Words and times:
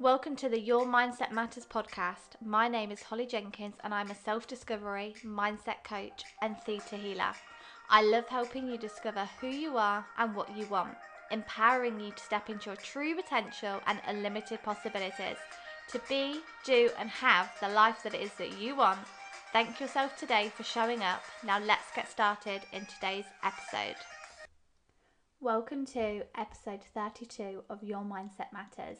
Welcome 0.00 0.34
to 0.36 0.48
the 0.48 0.58
Your 0.58 0.84
Mindset 0.84 1.30
Matters 1.30 1.66
podcast. 1.66 2.34
My 2.44 2.66
name 2.66 2.90
is 2.90 3.04
Holly 3.04 3.26
Jenkins 3.26 3.76
and 3.84 3.94
I'm 3.94 4.10
a 4.10 4.14
self 4.16 4.48
discovery, 4.48 5.14
mindset 5.24 5.84
coach, 5.84 6.24
and 6.42 6.56
theta 6.66 6.96
healer. 6.96 7.32
I 7.88 8.02
love 8.02 8.26
helping 8.26 8.68
you 8.68 8.76
discover 8.76 9.28
who 9.40 9.46
you 9.46 9.76
are 9.76 10.04
and 10.18 10.34
what 10.34 10.54
you 10.56 10.66
want, 10.66 10.96
empowering 11.30 12.00
you 12.00 12.10
to 12.10 12.24
step 12.24 12.50
into 12.50 12.70
your 12.70 12.76
true 12.76 13.14
potential 13.14 13.80
and 13.86 14.00
unlimited 14.08 14.64
possibilities 14.64 15.36
to 15.92 16.00
be, 16.08 16.40
do, 16.64 16.90
and 16.98 17.08
have 17.08 17.52
the 17.60 17.68
life 17.68 18.02
that 18.02 18.14
it 18.14 18.20
is 18.20 18.32
that 18.34 18.60
you 18.60 18.74
want. 18.74 18.98
Thank 19.52 19.78
yourself 19.78 20.16
today 20.16 20.50
for 20.56 20.64
showing 20.64 21.04
up. 21.04 21.22
Now, 21.46 21.60
let's 21.60 21.94
get 21.94 22.10
started 22.10 22.62
in 22.72 22.84
today's 22.86 23.26
episode. 23.44 23.94
Welcome 25.40 25.86
to 25.86 26.22
episode 26.36 26.80
32 26.94 27.62
of 27.70 27.84
Your 27.84 28.02
Mindset 28.02 28.52
Matters. 28.52 28.98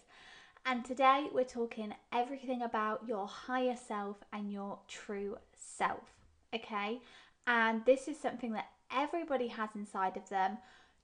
And 0.66 0.82
today 0.82 1.28
we're 1.30 1.44
talking 1.44 1.94
everything 2.10 2.62
about 2.62 3.06
your 3.06 3.26
higher 3.26 3.76
self 3.76 4.16
and 4.32 4.50
your 4.50 4.78
true 4.88 5.36
self. 5.54 6.14
Okay. 6.54 7.00
And 7.46 7.84
this 7.84 8.08
is 8.08 8.18
something 8.18 8.52
that 8.52 8.70
everybody 8.90 9.48
has 9.48 9.68
inside 9.74 10.16
of 10.16 10.26
them, 10.30 10.56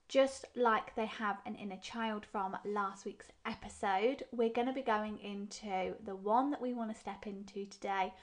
just 0.08 0.46
like 0.56 0.94
they 0.94 1.04
have 1.04 1.38
an 1.44 1.56
inner 1.56 1.76
child 1.76 2.24
from 2.24 2.56
last 2.64 3.04
week's 3.04 3.26
episode. 3.44 4.24
We're 4.32 4.48
going 4.48 4.68
to 4.68 4.72
be 4.72 4.80
going 4.80 5.18
into 5.18 5.94
the 6.06 6.16
one 6.16 6.50
that 6.52 6.62
we 6.62 6.72
want 6.72 6.94
to 6.94 6.98
step 6.98 7.26
into 7.26 7.66
today 7.66 8.14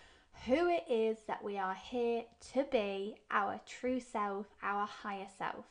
who 0.45 0.69
it 0.69 0.85
is 0.89 1.17
that 1.27 1.43
we 1.43 1.57
are 1.59 1.75
here 1.75 2.23
to 2.53 2.65
be, 2.71 3.15
our 3.29 3.59
true 3.67 3.99
self, 3.99 4.47
our 4.63 4.87
higher 4.87 5.27
self, 5.37 5.65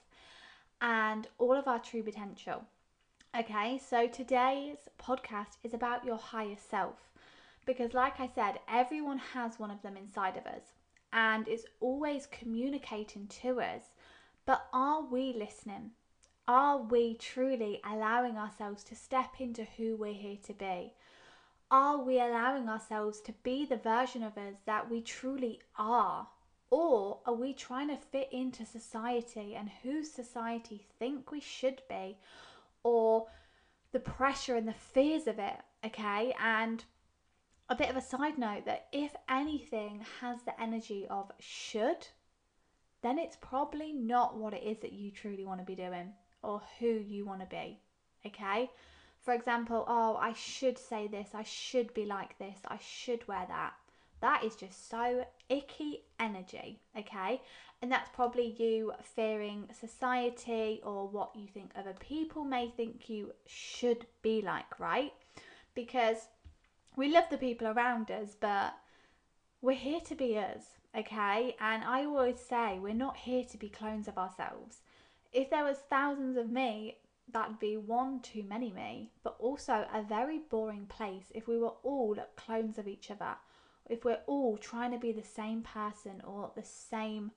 and 0.80 1.27
all 1.38 1.55
of 1.55 1.66
our 1.66 1.78
true 1.80 2.02
potential. 2.02 2.64
Okay, 3.38 3.78
so 3.86 4.06
today's 4.06 4.78
podcast 4.98 5.58
is 5.62 5.74
about 5.74 6.06
your 6.06 6.16
higher 6.16 6.56
self 6.70 7.10
because, 7.66 7.92
like 7.92 8.18
I 8.18 8.30
said, 8.34 8.60
everyone 8.66 9.19
has 9.19 9.58
one 9.58 9.70
of 9.70 9.83
them 9.83 9.94
inside 9.94 10.38
of 10.38 10.47
us 10.47 10.62
and 11.12 11.46
it's 11.46 11.66
always 11.80 12.24
communicating 12.24 13.27
to 13.42 13.61
us. 13.61 13.83
But 14.46 14.66
are 14.72 15.02
we 15.02 15.34
listening? 15.34 15.91
Are 16.48 16.78
we 16.78 17.12
truly 17.12 17.83
allowing 17.84 18.38
ourselves 18.38 18.83
to 18.84 18.94
step 18.94 19.34
into 19.39 19.64
who 19.77 19.96
we're 19.96 20.14
here 20.14 20.39
to 20.46 20.55
be? 20.55 20.94
Are 21.70 21.98
we 21.98 22.18
allowing 22.18 22.70
ourselves 22.70 23.20
to 23.20 23.34
be 23.42 23.66
the 23.66 23.77
version 23.77 24.22
of 24.22 24.39
us 24.39 24.61
that 24.64 24.91
we 24.91 25.02
truly 25.02 25.61
are? 25.78 26.27
Or 26.70 27.18
are 27.27 27.34
we 27.34 27.52
trying 27.52 27.89
to 27.89 27.98
fit 27.98 28.33
into 28.33 28.64
society 28.64 29.55
and 29.55 29.68
who 29.83 30.05
society 30.05 30.86
think 30.98 31.30
we 31.30 31.41
should 31.41 31.83
be? 31.86 32.16
Or 32.87 33.27
the 33.91 33.98
pressure 33.98 34.55
and 34.55 34.69
the 34.69 34.73
fears 34.73 35.27
of 35.27 35.41
it, 35.41 35.56
okay? 35.84 36.33
And 36.41 36.84
a 37.69 37.75
bit 37.75 37.91
of 37.91 37.97
a 37.97 38.01
side 38.01 38.39
note 38.39 38.65
that 38.67 38.87
if 38.92 39.17
anything 39.29 40.06
has 40.20 40.42
the 40.42 40.61
energy 40.61 41.05
of 41.11 41.33
should, 41.41 42.07
then 43.03 43.19
it's 43.19 43.37
probably 43.41 43.92
not 43.92 44.37
what 44.37 44.55
it 44.55 44.62
is 44.62 44.79
that 44.79 44.92
you 44.92 45.11
truly 45.11 45.45
want 45.45 45.59
to 45.59 45.67
be 45.67 45.75
doing 45.75 46.12
or 46.45 46.62
who 46.79 46.87
you 46.87 47.27
want 47.27 47.41
to 47.41 47.47
be, 47.47 47.81
okay? 48.25 48.70
For 49.20 49.34
example, 49.34 49.84
oh, 49.89 50.17
I 50.20 50.33
should 50.34 50.79
say 50.79 51.09
this, 51.09 51.31
I 51.34 51.42
should 51.42 51.92
be 51.92 52.05
like 52.05 52.39
this, 52.39 52.59
I 52.69 52.79
should 52.79 53.27
wear 53.27 53.45
that. 53.48 53.73
That 54.20 54.45
is 54.45 54.55
just 54.55 54.89
so 54.89 55.27
icky 55.48 56.05
energy, 56.20 56.81
okay? 56.97 57.42
And 57.82 57.92
that's 57.92 58.08
probably 58.10 58.56
you 58.58 58.92
fearing 59.14 59.69
society 59.78 60.80
or 60.82 61.06
what 61.06 61.36
you 61.36 61.46
think 61.46 61.70
other 61.74 61.94
people 62.00 62.44
may 62.44 62.70
think 62.70 63.08
you 63.08 63.33
should 63.46 64.06
be 64.22 64.41
like, 64.41 64.80
right? 64.80 65.12
Because 65.74 66.28
we 66.96 67.08
love 67.08 67.24
the 67.30 67.36
people 67.36 67.66
around 67.66 68.10
us, 68.10 68.34
but 68.38 68.74
we're 69.60 69.77
here 69.77 70.00
to 70.00 70.14
be 70.14 70.38
us, 70.38 70.64
okay? 70.96 71.55
And 71.60 71.84
I 71.84 72.06
always 72.06 72.41
say 72.41 72.78
we're 72.78 72.94
not 72.94 73.17
here 73.17 73.45
to 73.45 73.58
be 73.58 73.68
clones 73.68 74.08
of 74.08 74.17
ourselves. 74.17 74.78
If 75.33 75.51
there 75.51 75.64
was 75.64 75.78
thousands 75.90 76.39
of 76.39 76.51
me, 76.51 76.96
that'd 77.30 77.58
be 77.58 77.77
one 77.77 78.20
too 78.20 78.42
many 78.42 78.72
me, 78.72 79.11
but 79.22 79.36
also 79.39 79.86
a 79.92 80.02
very 80.02 80.39
boring 80.39 80.86
place 80.86 81.27
if 81.34 81.46
we 81.46 81.58
were 81.58 81.74
all 81.83 82.17
clones 82.36 82.78
of 82.78 82.89
each 82.89 83.11
other 83.11 83.36
if 83.89 84.05
we're 84.05 84.22
all 84.27 84.56
trying 84.56 84.90
to 84.92 84.98
be 84.98 85.12
the 85.12 85.22
same 85.22 85.62
person 85.62 86.22
or 86.24 86.51
the 86.56 86.64
same 86.64 87.30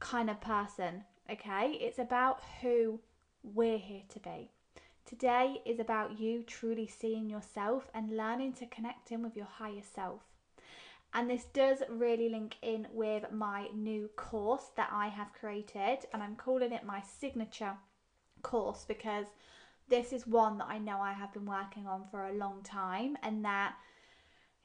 kind 0.00 0.28
of 0.28 0.40
person, 0.40 1.04
okay? 1.30 1.78
It's 1.80 1.98
about 1.98 2.40
who 2.60 3.00
we're 3.42 3.78
here 3.78 4.02
to 4.08 4.18
be. 4.18 4.50
Today 5.06 5.60
is 5.64 5.80
about 5.80 6.18
you 6.18 6.42
truly 6.42 6.86
seeing 6.86 7.28
yourself 7.28 7.90
and 7.94 8.16
learning 8.16 8.54
to 8.54 8.66
connect 8.66 9.12
in 9.12 9.22
with 9.22 9.36
your 9.36 9.46
higher 9.46 9.82
self. 9.82 10.22
And 11.12 11.28
this 11.28 11.44
does 11.52 11.82
really 11.88 12.28
link 12.28 12.56
in 12.62 12.86
with 12.92 13.32
my 13.32 13.68
new 13.74 14.08
course 14.16 14.70
that 14.76 14.90
I 14.92 15.08
have 15.08 15.32
created, 15.32 16.06
and 16.12 16.22
I'm 16.22 16.36
calling 16.36 16.72
it 16.72 16.84
my 16.84 17.02
signature 17.02 17.76
course 18.42 18.84
because 18.86 19.26
this 19.88 20.12
is 20.12 20.26
one 20.26 20.58
that 20.58 20.68
I 20.68 20.78
know 20.78 21.00
I 21.00 21.12
have 21.12 21.32
been 21.32 21.46
working 21.46 21.86
on 21.86 22.04
for 22.10 22.26
a 22.26 22.32
long 22.32 22.62
time 22.62 23.16
and 23.24 23.44
that 23.44 23.74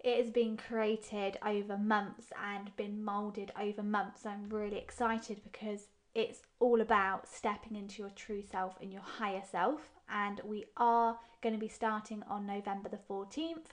it 0.06 0.24
has 0.24 0.30
been 0.30 0.56
created 0.56 1.36
over 1.44 1.80
months 1.80 2.28
and 2.40 2.74
been 2.78 3.04
molded 3.04 3.52
over 3.60 3.82
months. 3.82 4.24
I'm 4.24 4.48
really 4.50 4.78
excited 4.78 5.42
because 5.44 5.88
it's 6.14 6.44
all 6.60 6.80
about 6.80 7.28
stepping 7.28 7.76
into 7.76 8.04
your 8.04 8.12
true 8.12 8.44
self 8.44 8.76
and 8.80 8.94
your 8.94 9.02
higher 9.02 9.42
self. 9.52 9.82
And 10.08 10.40
we 10.46 10.66
are 10.78 11.18
going 11.42 11.56
to 11.56 11.60
be 11.60 11.68
starting 11.68 12.22
on 12.30 12.46
November 12.46 12.88
the 12.88 13.00
14th. 13.10 13.66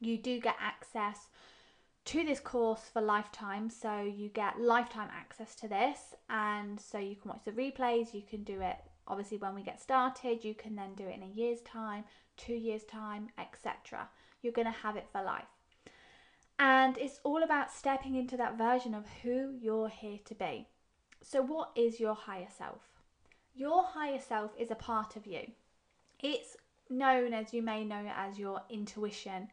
You 0.00 0.18
do 0.18 0.40
get 0.40 0.56
access 0.60 1.28
to 2.06 2.24
this 2.24 2.40
course 2.40 2.90
for 2.92 3.00
lifetime, 3.00 3.70
so 3.70 4.02
you 4.02 4.30
get 4.30 4.60
lifetime 4.60 5.10
access 5.16 5.54
to 5.54 5.68
this, 5.68 6.16
and 6.28 6.80
so 6.80 6.98
you 6.98 7.14
can 7.14 7.28
watch 7.28 7.44
the 7.44 7.52
replays. 7.52 8.12
You 8.12 8.22
can 8.28 8.42
do 8.42 8.60
it 8.60 8.78
obviously 9.06 9.36
when 9.38 9.54
we 9.54 9.62
get 9.62 9.80
started, 9.80 10.44
you 10.44 10.54
can 10.54 10.74
then 10.74 10.94
do 10.94 11.06
it 11.06 11.14
in 11.14 11.22
a 11.22 11.32
year's 11.34 11.60
time, 11.60 12.02
two 12.36 12.54
years' 12.54 12.84
time, 12.84 13.28
etc 13.38 14.08
you're 14.42 14.52
going 14.52 14.66
to 14.66 14.78
have 14.82 14.96
it 14.96 15.06
for 15.10 15.22
life. 15.22 15.44
And 16.58 16.98
it's 16.98 17.20
all 17.24 17.42
about 17.42 17.72
stepping 17.72 18.14
into 18.14 18.36
that 18.36 18.58
version 18.58 18.94
of 18.94 19.06
who 19.22 19.54
you're 19.60 19.88
here 19.88 20.18
to 20.26 20.34
be. 20.34 20.68
So, 21.22 21.40
what 21.40 21.70
is 21.74 22.00
your 22.00 22.14
higher 22.14 22.48
self? 22.56 22.82
Your 23.54 23.84
higher 23.84 24.20
self 24.20 24.52
is 24.58 24.70
a 24.70 24.76
part 24.76 25.16
of 25.16 25.26
you. 25.26 25.52
It's 26.20 26.56
known 26.90 27.32
as 27.32 27.54
you 27.54 27.62
may 27.62 27.84
know 27.84 28.04
as 28.14 28.38
your 28.38 28.62
intuition, 28.70 29.48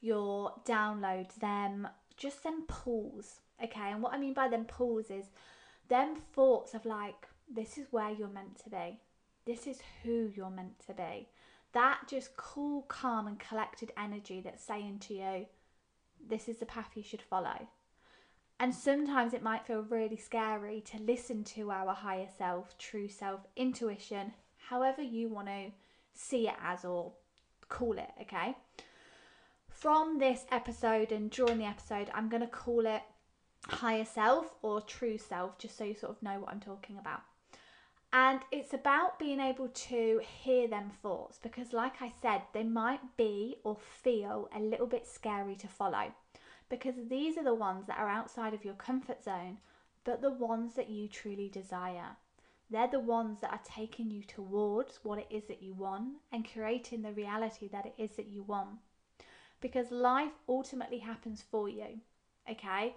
your 0.00 0.54
downloads, 0.64 1.34
them 1.36 1.88
just 2.16 2.42
them 2.42 2.64
pulls. 2.66 3.40
Okay, 3.62 3.90
and 3.90 4.02
what 4.02 4.12
I 4.12 4.18
mean 4.18 4.34
by 4.34 4.48
them 4.48 4.64
pulls 4.64 5.10
is 5.10 5.26
them 5.88 6.16
thoughts 6.34 6.74
of 6.74 6.84
like, 6.84 7.26
this 7.52 7.78
is 7.78 7.86
where 7.90 8.10
you're 8.10 8.28
meant 8.28 8.58
to 8.64 8.70
be. 8.70 9.00
This 9.46 9.66
is 9.66 9.80
who 10.02 10.30
you're 10.34 10.50
meant 10.50 10.78
to 10.86 10.92
be 10.92 11.28
that 11.72 12.00
just 12.08 12.36
cool, 12.36 12.82
calm, 12.82 13.26
and 13.26 13.38
collected 13.38 13.92
energy 13.96 14.40
that's 14.40 14.64
saying 14.64 15.00
to 15.00 15.14
you, 15.14 15.46
this 16.26 16.48
is 16.48 16.58
the 16.58 16.66
path 16.66 16.90
you 16.94 17.02
should 17.02 17.22
follow. 17.22 17.68
And 18.60 18.74
sometimes 18.74 19.34
it 19.34 19.42
might 19.42 19.66
feel 19.66 19.82
really 19.82 20.16
scary 20.16 20.80
to 20.92 20.98
listen 21.00 21.44
to 21.44 21.70
our 21.70 21.94
higher 21.94 22.28
self, 22.36 22.76
true 22.76 23.08
self, 23.08 23.40
intuition, 23.56 24.32
however 24.68 25.02
you 25.02 25.28
want 25.28 25.46
to 25.46 25.70
see 26.12 26.48
it 26.48 26.56
as 26.62 26.84
or 26.84 27.12
call 27.68 27.92
it, 27.92 28.10
okay? 28.22 28.56
From 29.68 30.18
this 30.18 30.44
episode 30.50 31.12
and 31.12 31.30
during 31.30 31.58
the 31.58 31.66
episode, 31.66 32.10
I'm 32.12 32.28
going 32.28 32.42
to 32.42 32.48
call 32.48 32.84
it 32.86 33.02
higher 33.66 34.04
self 34.04 34.54
or 34.62 34.80
true 34.80 35.18
self, 35.18 35.58
just 35.58 35.76
so 35.76 35.84
you 35.84 35.94
sort 35.94 36.16
of 36.16 36.22
know 36.22 36.40
what 36.40 36.50
I'm 36.50 36.60
talking 36.60 36.98
about. 36.98 37.20
And 38.12 38.40
it's 38.50 38.72
about 38.72 39.18
being 39.18 39.38
able 39.38 39.68
to 39.68 40.20
hear 40.42 40.66
them 40.66 40.90
thoughts 41.02 41.38
because, 41.42 41.74
like 41.74 42.00
I 42.00 42.10
said, 42.22 42.42
they 42.54 42.62
might 42.62 43.16
be 43.18 43.56
or 43.64 43.76
feel 43.76 44.48
a 44.54 44.60
little 44.60 44.86
bit 44.86 45.06
scary 45.06 45.56
to 45.56 45.68
follow 45.68 46.14
because 46.70 46.94
these 47.08 47.36
are 47.36 47.44
the 47.44 47.54
ones 47.54 47.86
that 47.86 47.98
are 47.98 48.08
outside 48.08 48.54
of 48.54 48.64
your 48.64 48.74
comfort 48.74 49.22
zone, 49.22 49.58
but 50.04 50.22
the 50.22 50.30
ones 50.30 50.74
that 50.74 50.88
you 50.90 51.08
truly 51.08 51.48
desire. 51.48 52.16
They're 52.70 52.88
the 52.88 53.00
ones 53.00 53.40
that 53.40 53.52
are 53.52 53.60
taking 53.64 54.10
you 54.10 54.22
towards 54.22 55.00
what 55.02 55.18
it 55.18 55.26
is 55.30 55.44
that 55.44 55.62
you 55.62 55.72
want 55.74 56.18
and 56.32 56.50
creating 56.50 57.02
the 57.02 57.12
reality 57.12 57.68
that 57.68 57.86
it 57.86 57.94
is 57.96 58.10
that 58.16 58.28
you 58.28 58.42
want. 58.42 58.78
Because 59.60 59.90
life 59.90 60.32
ultimately 60.48 60.98
happens 60.98 61.42
for 61.50 61.68
you, 61.68 62.00
okay? 62.50 62.94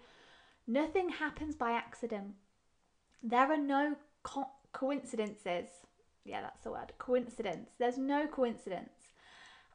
Nothing 0.68 1.09
happens 1.09 1.56
by 1.56 1.71
accident. 1.71 2.33
There 3.24 3.51
are 3.51 3.57
no 3.57 3.95
coincidences. 4.73 5.69
Yeah, 6.23 6.41
that's 6.41 6.63
the 6.63 6.71
word. 6.71 6.94
Coincidence. 6.97 7.71
There's 7.79 7.97
no 7.97 8.27
coincidence. 8.27 9.07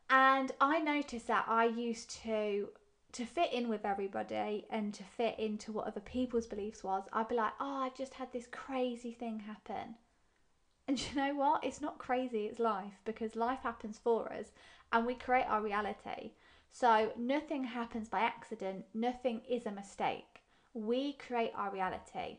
And 0.09 0.53
I 0.61 0.79
noticed 0.79 1.27
that 1.27 1.47
I 1.49 1.67
used 1.67 2.11
to 2.23 2.69
to 3.13 3.25
fit 3.25 3.53
in 3.53 3.69
with 3.69 3.87
everybody 3.87 4.67
and 4.69 4.93
to 4.93 5.03
fit 5.03 5.39
into 5.39 5.73
what 5.73 5.87
other 5.87 6.01
people's 6.01 6.47
beliefs 6.47 6.85
was, 6.85 7.05
I'd 7.13 7.29
be 7.29 7.35
like, 7.35 7.53
"Oh, 7.59 7.77
I've 7.85 7.95
just 7.95 8.15
had 8.15 8.33
this 8.33 8.47
crazy 8.47 9.13
thing 9.13 9.41
happen." 9.41 9.97
And 10.89 11.01
you 11.09 11.15
know 11.17 11.35
what? 11.35 11.65
It's 11.65 11.81
not 11.81 11.99
crazy, 11.99 12.47
it's 12.47 12.59
life 12.59 13.01
because 13.05 13.37
life 13.37 13.61
happens 13.63 13.99
for 13.99 14.33
us 14.33 14.53
and 14.93 15.07
we 15.07 15.15
create 15.15 15.47
our 15.49 15.61
reality. 15.61 16.33
So 16.71 17.13
nothing 17.17 17.65
happens 17.65 18.09
by 18.09 18.21
accident, 18.21 18.85
nothing 18.95 19.41
is 19.49 19.67
a 19.67 19.71
mistake. 19.71 20.43
We 20.75 21.15
create 21.15 21.53
our 21.57 21.71
reality. 21.71 22.39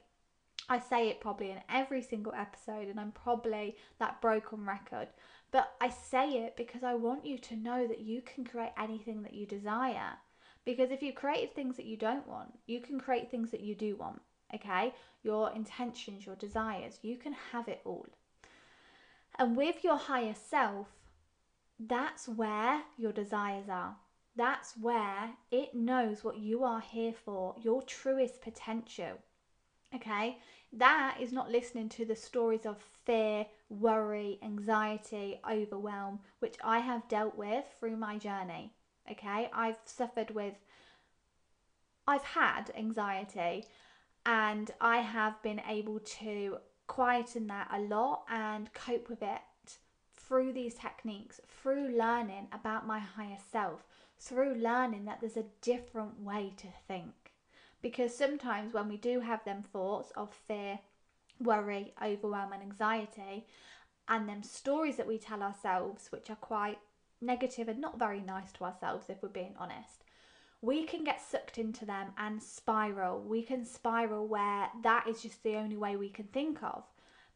I 0.70 0.80
say 0.80 1.08
it 1.08 1.22
probably 1.22 1.52
in 1.52 1.62
every 1.70 2.02
single 2.02 2.34
episode, 2.34 2.90
and 2.90 3.00
I'm 3.00 3.12
probably 3.12 3.78
that 4.00 4.22
broken 4.22 4.66
record. 4.66 5.08
But 5.52 5.74
I 5.80 5.90
say 5.90 6.44
it 6.44 6.58
because 6.58 6.84
I 6.84 6.94
want 6.94 7.26
you 7.26 7.38
to 7.38 7.56
know 7.56 7.88
that 7.88 8.02
you 8.02 8.22
can 8.22 8.44
create 8.44 8.74
anything 8.78 9.24
that 9.24 9.34
you 9.34 9.46
desire. 9.46 10.18
Because 10.66 10.92
if 10.92 11.02
you 11.02 11.14
create 11.14 11.56
things 11.56 11.78
that 11.78 11.86
you 11.86 11.96
don't 11.96 12.28
want, 12.28 12.60
you 12.66 12.82
can 12.82 13.00
create 13.00 13.32
things 13.32 13.52
that 13.52 13.62
you 13.62 13.76
do 13.76 13.96
want. 13.96 14.22
Okay? 14.54 14.94
Your 15.24 15.52
intentions, 15.54 16.26
your 16.26 16.36
desires, 16.36 17.00
you 17.02 17.16
can 17.16 17.34
have 17.54 17.70
it 17.70 17.82
all. 17.86 18.08
And 19.40 19.56
with 19.56 19.84
your 19.84 19.98
higher 19.98 20.36
self, 20.36 20.88
that's 21.80 22.28
where 22.28 22.82
your 22.98 23.14
desires 23.14 23.70
are. 23.70 23.96
That's 24.36 24.74
where 24.78 25.32
it 25.52 25.74
knows 25.74 26.24
what 26.24 26.38
you 26.38 26.64
are 26.64 26.82
here 26.82 27.14
for, 27.14 27.56
your 27.62 27.82
truest 27.82 28.42
potential. 28.42 29.20
Okay? 29.96 30.38
That 30.74 31.18
is 31.20 31.32
not 31.32 31.52
listening 31.52 31.90
to 31.90 32.06
the 32.06 32.16
stories 32.16 32.66
of 32.66 32.78
fear, 33.06 33.46
worry, 33.70 34.38
anxiety, 34.44 35.40
overwhelm, 35.50 36.20
which 36.40 36.56
I 36.64 36.80
have 36.80 37.08
dealt 37.08 37.38
with 37.38 37.66
through 37.80 37.98
my 37.98 38.18
journey. 38.18 38.74
Okay? 39.10 39.50
I've 39.54 39.80
suffered 39.86 40.32
with, 40.32 40.56
I've 42.08 42.24
had 42.24 42.72
anxiety 42.78 43.66
and 44.26 44.72
I 44.82 44.98
have 44.98 45.42
been 45.42 45.62
able 45.68 46.00
to 46.00 46.58
quieten 46.88 47.48
that 47.48 47.70
a 47.72 47.80
lot 47.80 48.24
and 48.30 48.74
cope 48.74 49.10
with 49.10 49.22
it 49.22 49.42
through 50.14 50.52
these 50.52 50.74
techniques, 50.74 51.40
through 51.48 51.98
learning 51.98 52.48
about 52.52 52.86
my 52.86 53.00
higher 53.00 53.38
self, 53.52 53.86
through 54.20 54.56
learning 54.56 55.06
that 55.06 55.22
there's 55.22 55.38
a 55.38 55.46
different 55.62 56.22
way 56.22 56.54
to 56.58 56.68
think. 56.88 57.27
Because 57.82 58.16
sometimes 58.16 58.74
when 58.74 58.90
we 58.90 58.98
do 58.98 59.20
have 59.20 59.44
them 59.46 59.62
thoughts 59.62 60.12
of 60.16 60.34
fear, 60.48 60.80
worry, 61.40 61.94
overwhelm, 62.04 62.54
and 62.54 62.64
anxiety, 62.64 63.46
and 64.08 64.28
them 64.28 64.44
stories 64.44 64.98
that 64.98 65.08
we 65.08 65.18
tell 65.18 65.44
ourselves, 65.44 66.08
which 66.12 66.30
are 66.30 66.36
quite 66.36 66.80
negative 67.22 67.68
and 67.68 67.80
not 67.80 68.00
very 68.00 68.22
nice 68.22 68.52
to 68.54 68.64
ourselves, 68.64 69.10
if 69.10 69.22
we're 69.22 69.30
being 69.30 69.56
honest, 69.60 70.04
we 70.62 70.84
can 70.84 71.04
get 71.04 71.22
sucked 71.22 71.58
into 71.58 71.86
them 71.86 72.08
and 72.18 72.42
spiral. 72.42 73.22
We 73.22 73.44
can 73.44 73.66
spiral 73.66 74.28
where 74.28 74.70
that 74.84 75.08
is 75.08 75.22
just 75.22 75.44
the 75.44 75.56
only 75.56 75.78
way 75.78 75.96
we 75.96 76.10
can 76.10 76.26
think 76.26 76.64
of 76.64 76.84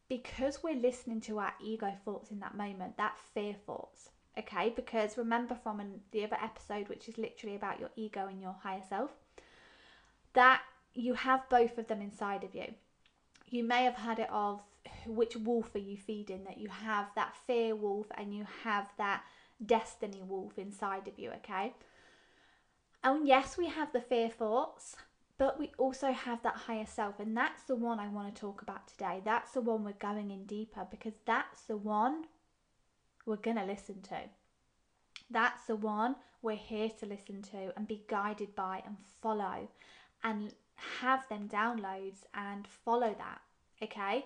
because 0.09 0.61
we're 0.61 0.75
listening 0.75 1.21
to 1.21 1.39
our 1.39 1.53
ego 1.63 1.93
thoughts 2.03 2.31
in 2.31 2.39
that 2.39 2.57
moment, 2.57 2.97
that 2.97 3.17
fear 3.33 3.55
thoughts. 3.65 4.09
Okay, 4.38 4.73
because 4.75 5.17
remember 5.17 5.55
from 5.55 5.79
an, 5.79 6.01
the 6.11 6.23
other 6.23 6.38
episode, 6.41 6.89
which 6.89 7.07
is 7.07 7.17
literally 7.17 7.55
about 7.55 7.79
your 7.79 7.91
ego 7.95 8.27
and 8.27 8.41
your 8.41 8.55
higher 8.61 8.81
self, 8.89 9.11
that 10.33 10.62
you 10.94 11.13
have 11.13 11.50
both 11.50 11.78
of 11.78 11.88
them 11.88 12.01
inside 12.01 12.44
of 12.44 12.56
you. 12.56 12.74
You 13.50 13.63
may 13.63 13.83
have 13.83 13.95
had 13.95 14.19
it 14.19 14.30
of 14.31 14.62
which 15.06 15.36
wolf 15.36 15.75
are 15.75 15.80
you 15.80 15.98
feeding, 15.98 16.44
that 16.45 16.57
you 16.57 16.69
have 16.69 17.07
that 17.16 17.36
fear 17.48 17.75
wolf 17.75 18.07
and 18.18 18.33
you 18.33 18.45
have 18.63 18.89
that 18.98 19.24
destiny 19.66 20.22
wolf 20.22 20.57
inside 20.57 21.07
of 21.07 21.19
you, 21.19 21.31
okay? 21.31 21.74
And 23.04 23.28
yes, 23.28 23.57
we 23.57 23.68
have 23.68 23.92
the 23.92 24.01
fear 24.01 24.30
thoughts, 24.30 24.95
but 25.38 25.60
we 25.60 25.72
also 25.78 26.12
have 26.12 26.44
that 26.44 26.56
higher 26.56 26.86
self, 26.86 27.19
and 27.19 27.36
that's 27.36 27.63
the 27.63 27.75
one 27.75 28.00
I 28.00 28.07
want 28.07 28.34
to 28.34 28.39
talk 28.39 28.62
about 28.62 28.88
today. 28.88 29.22
That's 29.25 29.51
the 29.51 29.62
one 29.62 29.84
we're 29.84 29.94
going 29.94 30.31
in 30.31 30.45
deeper 30.45 30.88
because 30.89 31.16
that's 31.25 31.63
the 31.63 31.77
one 31.77 32.25
we're 33.25 33.38
going 33.38 33.57
to 33.57 33.66
listen 33.66 34.01
to. 34.04 34.19
That's 35.30 35.66
the 35.66 35.75
one 35.75 36.16
we're 36.42 36.56
here 36.56 36.89
to 37.00 37.06
listen 37.06 37.42
to 37.44 37.74
and 37.75 37.88
be 37.88 38.04
guided 38.07 38.56
by 38.56 38.84
and 38.86 38.98
follow 39.22 39.68
and 40.23 40.53
have 41.00 41.27
them 41.29 41.47
downloads 41.47 42.23
and 42.33 42.68
follow 42.68 43.15
that. 43.18 43.41
Okay? 43.81 44.25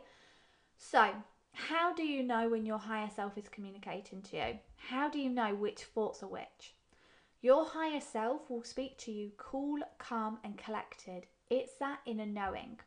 So, 0.77 1.09
how 1.53 1.93
do 1.93 2.03
you 2.03 2.23
know 2.23 2.49
when 2.49 2.65
your 2.65 2.77
higher 2.77 3.09
self 3.13 3.37
is 3.37 3.47
communicating 3.49 4.21
to 4.23 4.37
you? 4.37 4.59
How 4.75 5.09
do 5.09 5.19
you 5.19 5.29
know 5.29 5.55
which 5.55 5.83
thoughts 5.83 6.21
are 6.21 6.27
which? 6.27 6.75
Your 7.41 7.65
higher 7.65 8.01
self 8.01 8.49
will 8.49 8.63
speak 8.63 8.97
to 8.99 9.11
you 9.11 9.31
cool, 9.37 9.79
calm, 9.97 10.39
and 10.43 10.57
collected. 10.57 11.27
It's 11.49 11.75
that 11.79 11.99
inner 12.05 12.25
knowing. 12.25 12.79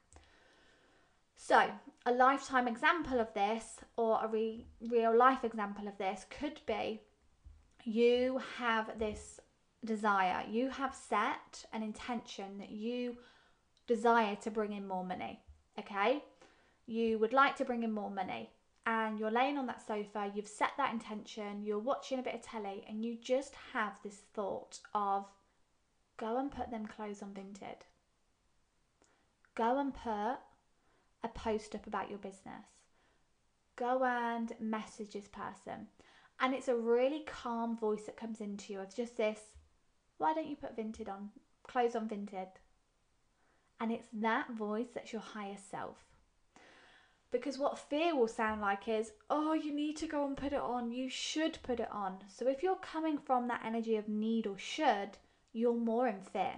So, 1.37 1.71
a 2.05 2.13
lifetime 2.13 2.67
example 2.67 3.21
of 3.21 3.33
this, 3.33 3.77
or 3.97 4.19
a 4.23 4.29
re- 4.29 4.67
real 4.81 5.17
life 5.17 5.45
example 5.45 5.87
of 5.87 5.97
this, 5.97 6.27
could 6.29 6.61
be 6.67 7.01
you 7.85 8.41
have 8.59 8.99
this 8.99 9.39
desire, 9.85 10.45
you 10.49 10.71
have 10.71 10.95
set 10.95 11.65
an 11.73 11.83
intention 11.83 12.59
that 12.59 12.71
you 12.71 13.17
desire 13.87 14.37
to 14.37 14.51
bring 14.51 14.73
in 14.73 14.87
more 14.87 15.05
money. 15.05 15.41
Okay, 15.79 16.23
you 16.87 17.19
would 17.19 17.33
like 17.33 17.57
to 17.57 17.65
bring 17.65 17.83
in 17.83 17.93
more 17.93 18.11
money, 18.11 18.51
and 18.87 19.19
you're 19.19 19.31
laying 19.31 19.59
on 19.59 19.67
that 19.67 19.87
sofa, 19.87 20.31
you've 20.35 20.49
set 20.49 20.71
that 20.77 20.93
intention, 20.93 21.63
you're 21.63 21.79
watching 21.79 22.19
a 22.19 22.23
bit 22.23 22.35
of 22.35 22.43
telly, 22.43 22.85
and 22.89 23.05
you 23.05 23.17
just 23.21 23.55
have 23.73 23.99
this 24.03 24.23
thought 24.35 24.81
of 24.95 25.27
go 26.17 26.39
and 26.39 26.51
put 26.51 26.71
them 26.71 26.87
clothes 26.87 27.23
on 27.23 27.33
Vinted. 27.33 27.83
Go 29.55 29.79
and 29.79 29.95
put 29.95 30.39
a 31.23 31.29
post 31.35 31.75
up 31.75 31.87
about 31.87 32.11
your 32.11 32.19
business. 32.19 32.67
Go 33.77 34.05
and 34.05 34.53
message 34.61 35.13
this 35.13 35.29
person. 35.29 35.89
And 36.41 36.55
it's 36.55 36.69
a 36.69 36.77
really 36.77 37.25
calm 37.27 37.77
voice 37.77 38.05
that 38.05 38.17
comes 38.17 38.41
into 38.41 38.73
you 38.73 38.81
of 38.81 38.95
just 38.95 39.17
this 39.17 39.41
why 40.19 40.35
don't 40.35 40.49
you 40.49 40.57
put 40.57 40.77
Vinted 40.77 41.09
on? 41.09 41.31
Clothes 41.67 41.97
on 41.97 42.09
Vinted. 42.09 42.49
And 43.81 43.93
it's 43.93 44.09
that 44.13 44.51
voice 44.51 44.89
that's 44.95 45.13
your 45.13 45.23
higher 45.23 45.57
self. 45.71 45.97
Because 47.31 47.59
what 47.59 47.79
fear 47.79 48.17
will 48.17 48.29
sound 48.29 48.61
like 48.61 48.89
is, 48.89 49.13
oh, 49.29 49.53
you 49.53 49.73
need 49.73 49.97
to 49.99 50.07
go 50.07 50.27
and 50.27 50.37
put 50.37 50.53
it 50.53 50.61
on. 50.61 50.91
You 50.91 51.11
should 51.11 51.59
put 51.63 51.79
it 51.79 51.91
on. 51.93 52.19
So 52.29 52.49
if 52.49 52.63
you're 52.63 52.77
coming 52.77 53.19
from 53.19 53.49
that 53.49 53.63
energy 53.65 53.97
of 53.97 54.09
need 54.09 54.47
or 54.47 54.59
should, 54.59 55.19
you're 55.53 55.75
more 55.75 56.09
in 56.09 56.23
fear. 56.23 56.55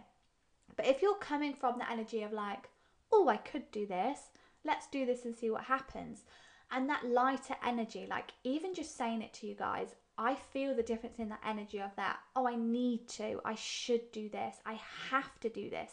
But 0.77 0.87
if 0.87 1.03
you're 1.03 1.17
coming 1.17 1.55
from 1.55 1.79
the 1.79 1.91
energy 1.91 2.23
of 2.23 2.33
like, 2.33 2.69
oh, 3.13 3.29
I 3.29 3.37
could 3.37 3.71
do 3.73 3.87
this, 3.87 4.31
let's 4.65 4.87
do 4.87 5.05
this 5.05 5.25
and 5.25 5.35
see 5.35 5.51
what 5.51 5.65
happens. 5.65 6.23
And 6.71 6.89
that 6.89 7.05
lighter 7.05 7.57
energy, 7.67 8.07
like 8.09 8.31
even 8.45 8.73
just 8.73 8.97
saying 8.97 9.23
it 9.23 9.33
to 9.35 9.47
you 9.49 9.57
guys, 9.57 9.97
I 10.21 10.35
feel 10.35 10.75
the 10.75 10.83
difference 10.83 11.19
in 11.19 11.31
that 11.31 11.41
energy 11.47 11.81
of 11.81 11.97
that. 11.97 12.19
Oh, 12.37 12.47
I 12.47 12.55
need 12.55 13.09
to. 13.09 13.41
I 13.43 13.55
should 13.55 14.13
do 14.13 14.29
this. 14.29 14.57
I 14.67 14.79
have 15.11 15.41
to 15.41 15.49
do 15.49 15.71
this. 15.71 15.93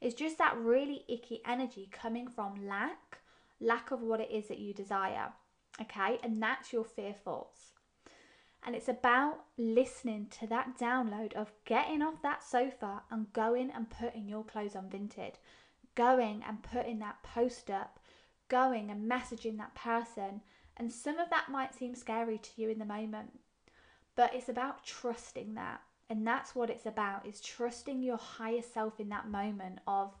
It's 0.00 0.14
just 0.14 0.38
that 0.38 0.56
really 0.56 1.04
icky 1.08 1.40
energy 1.44 1.88
coming 1.90 2.28
from 2.28 2.68
lack, 2.68 3.18
lack 3.60 3.90
of 3.90 4.00
what 4.00 4.20
it 4.20 4.30
is 4.30 4.46
that 4.46 4.60
you 4.60 4.74
desire. 4.74 5.32
Okay. 5.80 6.20
And 6.22 6.40
that's 6.40 6.72
your 6.72 6.84
fear 6.84 7.12
thoughts. 7.12 7.72
And 8.64 8.76
it's 8.76 8.88
about 8.88 9.40
listening 9.58 10.28
to 10.38 10.46
that 10.46 10.78
download 10.78 11.32
of 11.32 11.52
getting 11.64 12.00
off 12.00 12.22
that 12.22 12.44
sofa 12.44 13.02
and 13.10 13.32
going 13.32 13.72
and 13.74 13.90
putting 13.90 14.28
your 14.28 14.44
clothes 14.44 14.76
on 14.76 14.88
Vinted, 14.88 15.34
going 15.96 16.44
and 16.46 16.62
putting 16.62 17.00
that 17.00 17.24
post 17.24 17.70
up, 17.70 17.98
going 18.48 18.88
and 18.88 19.10
messaging 19.10 19.58
that 19.58 19.74
person. 19.74 20.42
And 20.76 20.92
some 20.92 21.18
of 21.18 21.28
that 21.30 21.50
might 21.50 21.74
seem 21.74 21.96
scary 21.96 22.38
to 22.38 22.50
you 22.56 22.68
in 22.70 22.78
the 22.78 22.84
moment, 22.84 23.32
but 24.16 24.34
it's 24.34 24.48
about 24.48 24.84
trusting 24.84 25.54
that. 25.54 25.80
And 26.10 26.26
that's 26.26 26.54
what 26.54 26.70
it's 26.70 26.86
about 26.86 27.26
is 27.26 27.40
trusting 27.40 28.02
your 28.02 28.18
higher 28.18 28.62
self 28.62 29.00
in 29.00 29.08
that 29.08 29.28
moment 29.28 29.78
of 29.86 30.14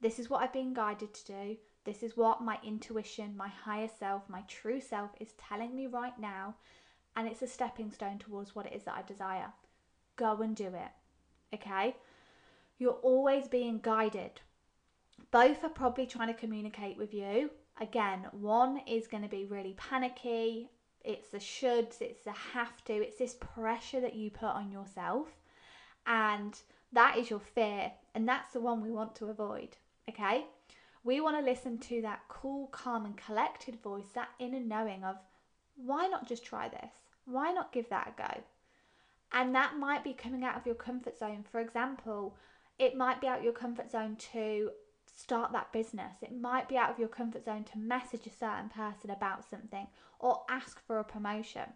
this 0.00 0.18
is 0.18 0.28
what 0.28 0.42
I've 0.42 0.52
been 0.52 0.74
guided 0.74 1.14
to 1.14 1.26
do. 1.26 1.56
This 1.84 2.02
is 2.02 2.16
what 2.16 2.42
my 2.42 2.58
intuition, 2.64 3.36
my 3.36 3.48
higher 3.48 3.88
self, 3.98 4.28
my 4.28 4.42
true 4.42 4.80
self 4.80 5.10
is 5.20 5.32
telling 5.32 5.74
me 5.74 5.86
right 5.86 6.18
now. 6.18 6.54
And 7.16 7.26
it's 7.26 7.42
a 7.42 7.46
stepping 7.46 7.90
stone 7.90 8.18
towards 8.18 8.54
what 8.54 8.66
it 8.66 8.74
is 8.74 8.84
that 8.84 8.96
I 8.96 9.02
desire. 9.02 9.52
Go 10.16 10.36
and 10.42 10.54
do 10.54 10.66
it. 10.66 11.54
Okay? 11.54 11.96
You're 12.78 12.92
always 12.92 13.48
being 13.48 13.80
guided. 13.82 14.40
Both 15.30 15.64
are 15.64 15.70
probably 15.70 16.06
trying 16.06 16.28
to 16.28 16.38
communicate 16.38 16.96
with 16.96 17.12
you. 17.12 17.50
Again, 17.80 18.26
one 18.32 18.80
is 18.86 19.06
going 19.06 19.22
to 19.22 19.28
be 19.28 19.44
really 19.44 19.74
panicky, 19.76 20.68
it's 21.08 21.28
the 21.28 21.38
shoulds, 21.38 22.02
it's 22.02 22.22
the 22.22 22.32
have 22.32 22.84
to, 22.84 22.92
it's 22.92 23.16
this 23.16 23.34
pressure 23.40 24.00
that 24.00 24.14
you 24.14 24.30
put 24.30 24.50
on 24.50 24.70
yourself. 24.70 25.28
And 26.06 26.56
that 26.92 27.16
is 27.16 27.30
your 27.30 27.40
fear. 27.40 27.92
And 28.14 28.28
that's 28.28 28.52
the 28.52 28.60
one 28.60 28.82
we 28.82 28.90
want 28.90 29.16
to 29.16 29.30
avoid. 29.30 29.78
Okay? 30.08 30.44
We 31.02 31.22
want 31.22 31.38
to 31.38 31.50
listen 31.50 31.78
to 31.78 32.02
that 32.02 32.20
cool, 32.28 32.66
calm, 32.66 33.06
and 33.06 33.16
collected 33.16 33.80
voice, 33.82 34.08
that 34.14 34.28
inner 34.38 34.60
knowing 34.60 35.02
of 35.02 35.16
why 35.76 36.08
not 36.08 36.28
just 36.28 36.44
try 36.44 36.68
this? 36.68 36.92
Why 37.24 37.52
not 37.52 37.72
give 37.72 37.88
that 37.88 38.14
a 38.14 38.22
go? 38.22 38.42
And 39.32 39.54
that 39.54 39.78
might 39.78 40.04
be 40.04 40.12
coming 40.12 40.44
out 40.44 40.56
of 40.56 40.66
your 40.66 40.74
comfort 40.74 41.18
zone. 41.18 41.44
For 41.50 41.60
example, 41.60 42.36
it 42.78 42.96
might 42.96 43.20
be 43.20 43.28
out 43.28 43.42
your 43.42 43.52
comfort 43.54 43.90
zone 43.90 44.16
to 44.32 44.70
start 45.18 45.52
that 45.52 45.72
business. 45.72 46.16
It 46.22 46.40
might 46.40 46.68
be 46.68 46.76
out 46.76 46.90
of 46.90 46.98
your 46.98 47.08
comfort 47.08 47.44
zone 47.44 47.64
to 47.64 47.78
message 47.78 48.26
a 48.26 48.30
certain 48.30 48.68
person 48.68 49.10
about 49.10 49.48
something 49.48 49.88
or 50.20 50.42
ask 50.48 50.80
for 50.86 50.98
a 50.98 51.04
promotion. 51.04 51.72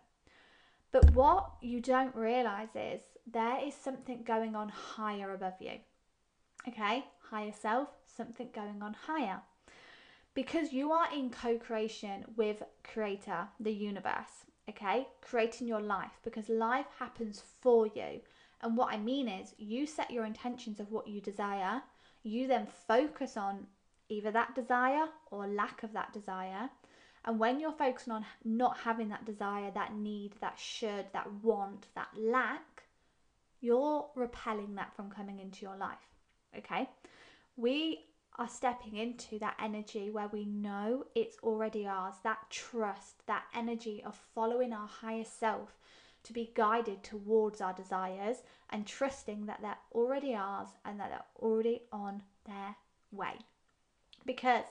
But 0.93 1.13
what 1.13 1.51
you 1.61 1.81
don't 1.81 2.15
realize 2.15 2.69
is 2.75 3.01
there 3.27 3.59
is 3.65 3.75
something 3.75 4.23
going 4.23 4.55
on 4.55 4.69
higher 4.69 5.33
above 5.33 5.55
you. 5.61 5.79
Okay, 6.69 7.05
higher 7.31 7.53
self, 7.53 7.89
something 8.07 8.51
going 8.55 8.83
on 8.83 8.95
higher. 8.95 9.41
Because 10.35 10.73
you 10.73 10.93
are 10.93 11.13
in 11.13 11.31
co 11.31 11.59
creation 11.59 12.25
with 12.37 12.63
Creator, 12.85 13.49
the 13.59 13.73
universe, 13.73 14.47
okay, 14.69 15.09
creating 15.21 15.67
your 15.67 15.81
life 15.81 16.21
because 16.23 16.49
life 16.49 16.87
happens 16.99 17.43
for 17.61 17.89
you. 17.89 18.21
And 18.63 18.77
what 18.77 18.95
I 18.95 18.99
mean 18.99 19.29
is, 19.29 19.55
you 19.59 19.87
set 19.87 20.13
your 20.13 20.25
intentions 20.25 20.79
of 20.79 20.93
what 20.93 21.09
you 21.09 21.21
desire, 21.21 21.83
you 22.23 22.47
then 22.47 22.67
focus 22.67 23.37
on 23.37 23.67
either 24.09 24.31
that 24.31 24.55
desire 24.55 25.07
or 25.31 25.47
lack 25.47 25.83
of 25.83 25.93
that 25.93 26.13
desire. 26.13 26.71
And 27.25 27.39
when 27.39 27.61
you're 27.61 27.73
focusing 27.73 28.13
on 28.13 28.25
not 28.45 28.79
having 28.79 29.09
that 29.11 29.25
desire, 29.25 29.71
that 29.75 29.95
need, 29.95 30.35
that 30.41 30.59
should, 30.59 31.07
that 31.13 31.33
want, 31.43 31.87
that 31.95 32.09
lack, 32.17 32.83
you're 33.61 34.07
repelling 34.17 34.75
that 34.75 34.95
from 34.95 35.11
coming 35.11 35.39
into 35.39 35.65
your 35.65 35.77
life. 35.77 35.99
Okay? 36.59 36.89
We 37.57 38.01
are 38.39 38.49
stepping 38.49 38.97
into 38.97 39.39
that 39.39 39.57
energy 39.63 40.11
where 40.11 40.29
we 40.29 40.45
know 40.45 41.05
it's 41.15 41.37
already 41.43 41.87
ours, 41.87 42.15
that 42.25 42.39
trust, 42.51 43.27
that 43.27 43.45
energy 43.55 44.03
of 44.05 44.19
following 44.35 44.73
our 44.73 44.89
higher 44.89 45.25
self 45.25 45.77
to 46.25 46.33
be 46.33 46.53
guided 46.55 47.03
towards 47.03 47.61
our 47.61 47.73
desires 47.73 48.43
and 48.71 48.87
trusting 48.87 49.47
that 49.47 49.61
they're 49.61 49.79
already 49.93 50.35
ours 50.35 50.69
and 50.85 50.99
that 51.01 51.11
they're 51.11 51.25
already 51.41 51.83
on 51.93 52.23
their 52.47 52.77
way. 53.11 53.35
Because, 54.25 54.65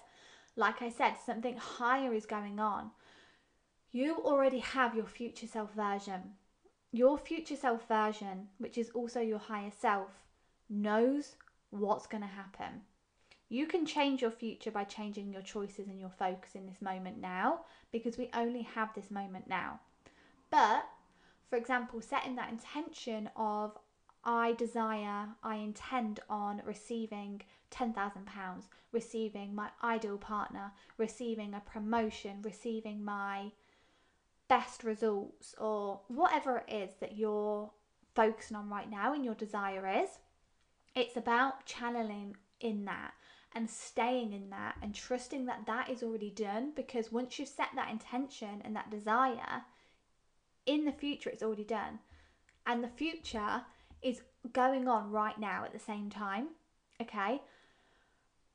like 0.55 0.81
I 0.81 0.89
said, 0.89 1.15
something 1.25 1.57
higher 1.57 2.13
is 2.13 2.25
going 2.25 2.59
on. 2.59 2.91
You 3.91 4.15
already 4.23 4.59
have 4.59 4.95
your 4.95 5.05
future 5.05 5.47
self 5.47 5.73
version. 5.73 6.21
Your 6.93 7.17
future 7.17 7.55
self 7.55 7.87
version, 7.87 8.47
which 8.57 8.77
is 8.77 8.89
also 8.91 9.19
your 9.19 9.39
higher 9.39 9.71
self, 9.77 10.09
knows 10.69 11.35
what's 11.69 12.07
going 12.07 12.23
to 12.23 12.27
happen. 12.27 12.81
You 13.49 13.67
can 13.67 13.85
change 13.85 14.21
your 14.21 14.31
future 14.31 14.71
by 14.71 14.85
changing 14.85 15.33
your 15.33 15.41
choices 15.41 15.89
and 15.89 15.99
your 15.99 16.09
focus 16.09 16.55
in 16.55 16.67
this 16.67 16.81
moment 16.81 17.19
now 17.19 17.61
because 17.91 18.17
we 18.17 18.29
only 18.33 18.61
have 18.61 18.93
this 18.93 19.11
moment 19.11 19.49
now. 19.49 19.81
But, 20.49 20.85
for 21.51 21.57
example, 21.57 21.99
setting 21.99 22.37
that 22.37 22.49
intention 22.49 23.29
of 23.35 23.77
I 24.23 24.53
desire, 24.53 25.27
I 25.43 25.55
intend 25.57 26.21
on 26.29 26.61
receiving 26.63 27.41
£10,000, 27.71 28.23
receiving 28.93 29.53
my 29.53 29.67
ideal 29.83 30.17
partner, 30.17 30.71
receiving 30.97 31.53
a 31.53 31.59
promotion, 31.59 32.41
receiving 32.41 33.03
my 33.03 33.51
best 34.47 34.85
results, 34.85 35.53
or 35.57 35.99
whatever 36.07 36.63
it 36.69 36.73
is 36.73 36.91
that 37.01 37.17
you're 37.17 37.69
focusing 38.15 38.55
on 38.55 38.69
right 38.69 38.89
now 38.89 39.13
and 39.13 39.25
your 39.25 39.35
desire 39.35 40.01
is. 40.05 40.19
It's 40.95 41.17
about 41.17 41.65
channeling 41.65 42.37
in 42.61 42.85
that 42.85 43.11
and 43.53 43.69
staying 43.69 44.31
in 44.31 44.51
that 44.51 44.75
and 44.81 44.95
trusting 44.95 45.47
that 45.47 45.65
that 45.65 45.89
is 45.89 46.01
already 46.01 46.29
done 46.29 46.71
because 46.77 47.11
once 47.11 47.37
you've 47.37 47.49
set 47.49 47.71
that 47.75 47.91
intention 47.91 48.61
and 48.63 48.73
that 48.73 48.89
desire 48.89 49.63
in 50.73 50.85
the 50.85 50.91
future 50.91 51.29
it's 51.29 51.43
already 51.43 51.63
done. 51.63 51.99
And 52.65 52.83
the 52.83 52.87
future 52.87 53.63
is 54.01 54.21
going 54.53 54.87
on 54.87 55.11
right 55.11 55.39
now 55.39 55.63
at 55.65 55.73
the 55.73 55.79
same 55.79 56.09
time 56.09 56.47
okay? 57.01 57.41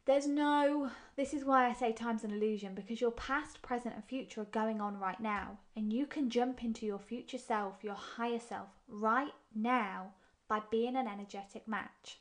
There's 0.04 0.26
no 0.28 0.90
this 1.16 1.35
is 1.35 1.44
why 1.44 1.68
i 1.68 1.73
say 1.73 1.92
time's 1.92 2.23
an 2.23 2.30
illusion 2.30 2.75
because 2.75 3.00
your 3.00 3.11
past 3.11 3.61
present 3.62 3.94
and 3.94 4.04
future 4.04 4.42
are 4.42 4.44
going 4.44 4.80
on 4.80 4.99
right 4.99 5.20
now. 5.20 5.58
And 5.75 5.92
you 5.92 6.06
can 6.06 6.30
jump 6.30 6.62
into 6.62 6.87
your 6.87 6.99
future 6.99 7.38
self 7.38 7.82
your 7.82 7.94
higher 7.94 8.38
self 8.38 8.68
right 8.88 9.35
now 9.54 10.12
by 10.49 10.61
being 10.70 10.96
an 10.96 11.08
energetic 11.08 11.66
match. 11.66 12.18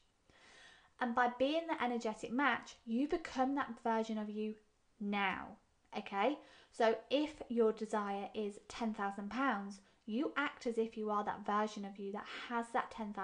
And 0.99 1.13
by 1.13 1.29
being 1.37 1.67
the 1.67 1.83
energetic 1.83 2.31
match, 2.31 2.75
you 2.85 3.07
become 3.07 3.55
that 3.55 3.75
version 3.83 4.17
of 4.17 4.29
you 4.29 4.55
now. 4.99 5.57
Okay? 5.97 6.37
So 6.71 6.97
if 7.09 7.41
your 7.49 7.71
desire 7.71 8.29
is 8.33 8.59
£10,000, 8.69 9.79
you 10.05 10.33
act 10.37 10.67
as 10.67 10.77
if 10.77 10.97
you 10.97 11.09
are 11.09 11.23
that 11.23 11.45
version 11.45 11.85
of 11.85 11.97
you 11.97 12.11
that 12.11 12.25
has 12.49 12.65
that 12.73 12.91
£10,000. 12.91 13.15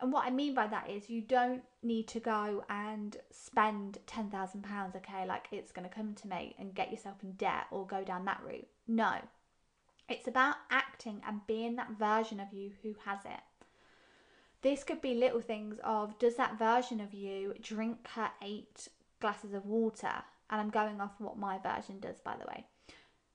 And 0.00 0.12
what 0.12 0.26
I 0.26 0.30
mean 0.30 0.54
by 0.54 0.66
that 0.66 0.90
is 0.90 1.08
you 1.08 1.22
don't 1.22 1.62
need 1.82 2.08
to 2.08 2.20
go 2.20 2.64
and 2.68 3.16
spend 3.30 3.98
£10,000, 4.06 4.96
okay, 4.96 5.26
like 5.26 5.46
it's 5.50 5.72
going 5.72 5.88
to 5.88 5.94
come 5.94 6.14
to 6.14 6.28
me 6.28 6.54
and 6.58 6.74
get 6.74 6.90
yourself 6.90 7.16
in 7.22 7.32
debt 7.32 7.66
or 7.70 7.86
go 7.86 8.04
down 8.04 8.24
that 8.26 8.42
route. 8.44 8.68
No. 8.86 9.14
It's 10.08 10.28
about 10.28 10.56
acting 10.70 11.22
and 11.26 11.46
being 11.46 11.76
that 11.76 11.92
version 11.98 12.38
of 12.38 12.52
you 12.52 12.72
who 12.82 12.94
has 13.06 13.20
it. 13.24 13.40
This 14.60 14.84
could 14.84 15.00
be 15.00 15.14
little 15.14 15.40
things 15.40 15.78
of 15.82 16.18
does 16.18 16.36
that 16.36 16.58
version 16.58 17.00
of 17.00 17.14
you 17.14 17.54
drink 17.60 18.08
her 18.14 18.30
eight 18.42 18.88
glasses 19.20 19.54
of 19.54 19.64
water? 19.66 20.24
And 20.50 20.60
I'm 20.60 20.70
going 20.70 21.00
off 21.00 21.18
what 21.18 21.38
my 21.38 21.58
version 21.58 22.00
does, 22.00 22.20
by 22.20 22.36
the 22.36 22.46
way. 22.46 22.66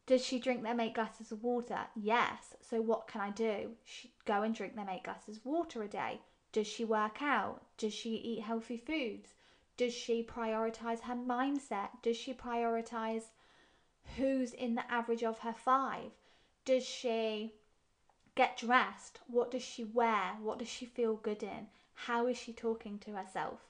Does 0.05 0.25
she 0.25 0.39
drink 0.39 0.63
them 0.63 0.79
eight 0.79 0.95
glasses 0.95 1.31
of 1.31 1.43
water? 1.43 1.81
Yes. 1.95 2.55
So 2.61 2.81
what 2.81 3.07
can 3.07 3.21
I 3.21 3.29
do? 3.29 3.71
She 3.85 4.11
go 4.25 4.41
and 4.41 4.55
drink 4.55 4.75
them 4.75 4.89
eight 4.89 5.03
glasses 5.03 5.37
of 5.37 5.45
water 5.45 5.83
a 5.83 5.87
day. 5.87 6.21
Does 6.51 6.65
she 6.65 6.83
work 6.83 7.21
out? 7.21 7.61
Does 7.77 7.93
she 7.93 8.15
eat 8.15 8.41
healthy 8.41 8.77
foods? 8.77 9.35
Does 9.77 9.93
she 9.93 10.23
prioritize 10.23 11.01
her 11.01 11.15
mindset? 11.15 11.89
Does 12.01 12.17
she 12.17 12.33
prioritize 12.33 13.25
who's 14.17 14.53
in 14.53 14.75
the 14.75 14.91
average 14.91 15.23
of 15.23 15.39
her 15.39 15.53
five? 15.53 16.11
Does 16.65 16.83
she 16.83 17.53
get 18.35 18.57
dressed? 18.57 19.19
What 19.27 19.51
does 19.51 19.63
she 19.63 19.83
wear? 19.83 20.37
What 20.41 20.59
does 20.59 20.69
she 20.69 20.85
feel 20.85 21.15
good 21.15 21.43
in? 21.43 21.67
How 21.93 22.25
is 22.27 22.37
she 22.37 22.51
talking 22.51 22.97
to 22.99 23.11
herself? 23.11 23.68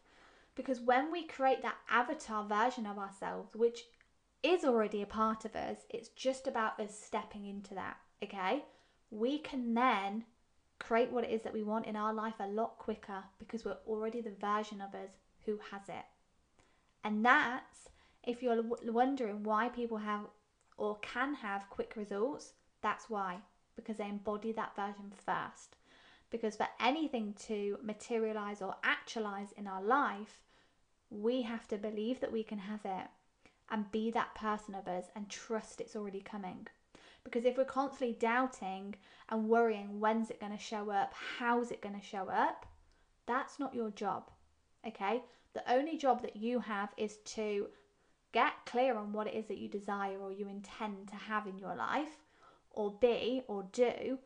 Because 0.55 0.79
when 0.79 1.11
we 1.11 1.23
create 1.25 1.61
that 1.61 1.77
avatar 1.89 2.45
version 2.45 2.85
of 2.85 2.97
ourselves, 2.97 3.55
which 3.55 3.81
is 4.43 4.63
already 4.63 5.01
a 5.01 5.05
part 5.05 5.45
of 5.45 5.55
us, 5.55 5.77
it's 5.89 6.09
just 6.09 6.47
about 6.47 6.79
us 6.79 6.97
stepping 6.99 7.45
into 7.45 7.73
that, 7.75 7.97
okay? 8.23 8.63
We 9.09 9.39
can 9.39 9.73
then 9.73 10.25
create 10.79 11.11
what 11.11 11.23
it 11.23 11.31
is 11.31 11.41
that 11.43 11.53
we 11.53 11.63
want 11.63 11.85
in 11.85 11.95
our 11.95 12.13
life 12.13 12.35
a 12.39 12.47
lot 12.47 12.77
quicker 12.77 13.23
because 13.37 13.65
we're 13.65 13.77
already 13.87 14.21
the 14.21 14.35
version 14.39 14.81
of 14.81 14.95
us 14.95 15.11
who 15.45 15.59
has 15.71 15.89
it. 15.89 16.05
And 17.03 17.25
that's, 17.25 17.89
if 18.23 18.41
you're 18.41 18.63
wondering 18.85 19.43
why 19.43 19.69
people 19.69 19.97
have 19.97 20.21
or 20.77 20.97
can 20.99 21.33
have 21.35 21.69
quick 21.69 21.93
results, 21.95 22.53
that's 22.81 23.09
why 23.09 23.39
because 23.75 23.97
they 23.97 24.09
embody 24.09 24.51
that 24.51 24.75
version 24.75 25.11
first. 25.25 25.75
Because 26.31 26.55
for 26.55 26.67
anything 26.79 27.33
to 27.47 27.77
materialize 27.81 28.61
or 28.61 28.75
actualize 28.83 29.51
in 29.57 29.67
our 29.67 29.81
life, 29.81 30.41
we 31.09 31.41
have 31.41 31.67
to 31.69 31.77
believe 31.77 32.19
that 32.19 32.31
we 32.31 32.43
can 32.43 32.59
have 32.59 32.81
it 32.85 33.07
and 33.71 33.91
be 33.91 34.11
that 34.11 34.35
person 34.35 34.75
of 34.75 34.87
us 34.87 35.05
and 35.15 35.29
trust 35.29 35.81
it's 35.81 35.95
already 35.95 36.21
coming. 36.21 36.67
Because 37.23 37.45
if 37.45 37.57
we're 37.57 37.65
constantly 37.65 38.15
doubting 38.19 38.95
and 39.29 39.49
worrying 39.49 39.99
when's 39.99 40.29
it 40.29 40.39
going 40.39 40.51
to 40.55 40.63
show 40.63 40.89
up, 40.89 41.13
how's 41.37 41.71
it 41.71 41.81
going 41.81 41.99
to 41.99 42.05
show 42.05 42.29
up, 42.29 42.65
that's 43.25 43.59
not 43.59 43.75
your 43.75 43.91
job. 43.91 44.31
Okay? 44.87 45.21
The 45.53 45.71
only 45.71 45.97
job 45.97 46.21
that 46.21 46.35
you 46.35 46.59
have 46.59 46.89
is 46.97 47.17
to 47.17 47.67
get 48.31 48.53
clear 48.65 48.95
on 48.97 49.13
what 49.13 49.27
it 49.27 49.33
is 49.33 49.47
that 49.47 49.57
you 49.57 49.67
desire 49.67 50.17
or 50.17 50.31
you 50.31 50.47
intend 50.47 51.07
to 51.09 51.15
have 51.15 51.47
in 51.47 51.57
your 51.57 51.75
life 51.75 52.17
or 52.71 52.93
be 52.99 53.41
or 53.47 53.63
do, 53.71 54.19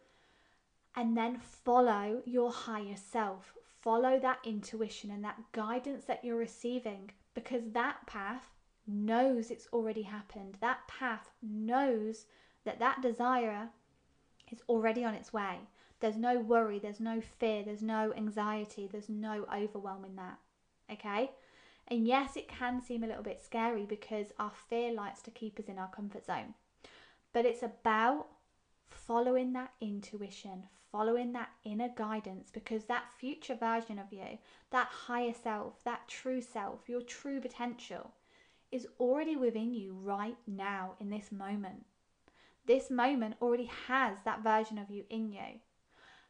and 0.95 1.17
then 1.17 1.37
follow 1.37 2.21
your 2.25 2.51
higher 2.51 2.95
self. 2.95 3.53
Follow 3.81 4.19
that 4.19 4.39
intuition 4.45 5.11
and 5.11 5.23
that 5.23 5.41
guidance 5.51 6.05
that 6.05 6.23
you're 6.23 6.37
receiving 6.37 7.11
because 7.33 7.63
that 7.71 8.05
path 8.05 8.51
knows 8.87 9.49
it's 9.49 9.67
already 9.73 10.03
happened. 10.03 10.57
That 10.61 10.87
path 10.87 11.31
knows 11.41 12.25
that 12.63 12.79
that 12.79 13.01
desire 13.01 13.69
is 14.51 14.61
already 14.69 15.03
on 15.03 15.13
its 15.13 15.33
way. 15.33 15.57
There's 15.99 16.17
no 16.17 16.39
worry, 16.39 16.79
there's 16.79 16.99
no 16.99 17.21
fear, 17.21 17.63
there's 17.63 17.81
no 17.81 18.13
anxiety, 18.15 18.89
there's 18.91 19.09
no 19.09 19.45
overwhelm 19.53 20.05
in 20.05 20.15
that. 20.17 20.37
Okay? 20.91 21.31
And 21.87 22.07
yes, 22.07 22.35
it 22.35 22.47
can 22.47 22.81
seem 22.81 23.03
a 23.03 23.07
little 23.07 23.23
bit 23.23 23.41
scary 23.43 23.85
because 23.85 24.27
our 24.39 24.51
fear 24.69 24.93
likes 24.93 25.21
to 25.23 25.31
keep 25.31 25.59
us 25.59 25.65
in 25.65 25.79
our 25.79 25.89
comfort 25.89 26.25
zone. 26.25 26.53
But 27.33 27.45
it's 27.45 27.63
about 27.63 28.27
following 28.89 29.53
that 29.53 29.73
intuition, 29.81 30.63
following 30.93 31.33
that 31.33 31.49
inner 31.65 31.89
guidance, 31.97 32.51
because 32.53 32.85
that 32.85 33.11
future 33.19 33.55
version 33.55 33.97
of 33.97 34.13
you, 34.13 34.37
that 34.69 34.87
higher 34.87 35.33
self, 35.33 35.83
that 35.83 36.07
true 36.07 36.39
self, 36.39 36.87
your 36.87 37.01
true 37.01 37.41
potential 37.41 38.11
is 38.71 38.87
already 38.99 39.35
within 39.35 39.73
you 39.73 39.93
right 39.93 40.37
now 40.45 40.93
in 40.99 41.09
this 41.09 41.31
moment. 41.31 41.83
This 42.67 42.91
moment 42.91 43.35
already 43.41 43.69
has 43.87 44.19
that 44.23 44.43
version 44.43 44.77
of 44.77 44.91
you 44.91 45.03
in 45.09 45.31
you. 45.31 45.59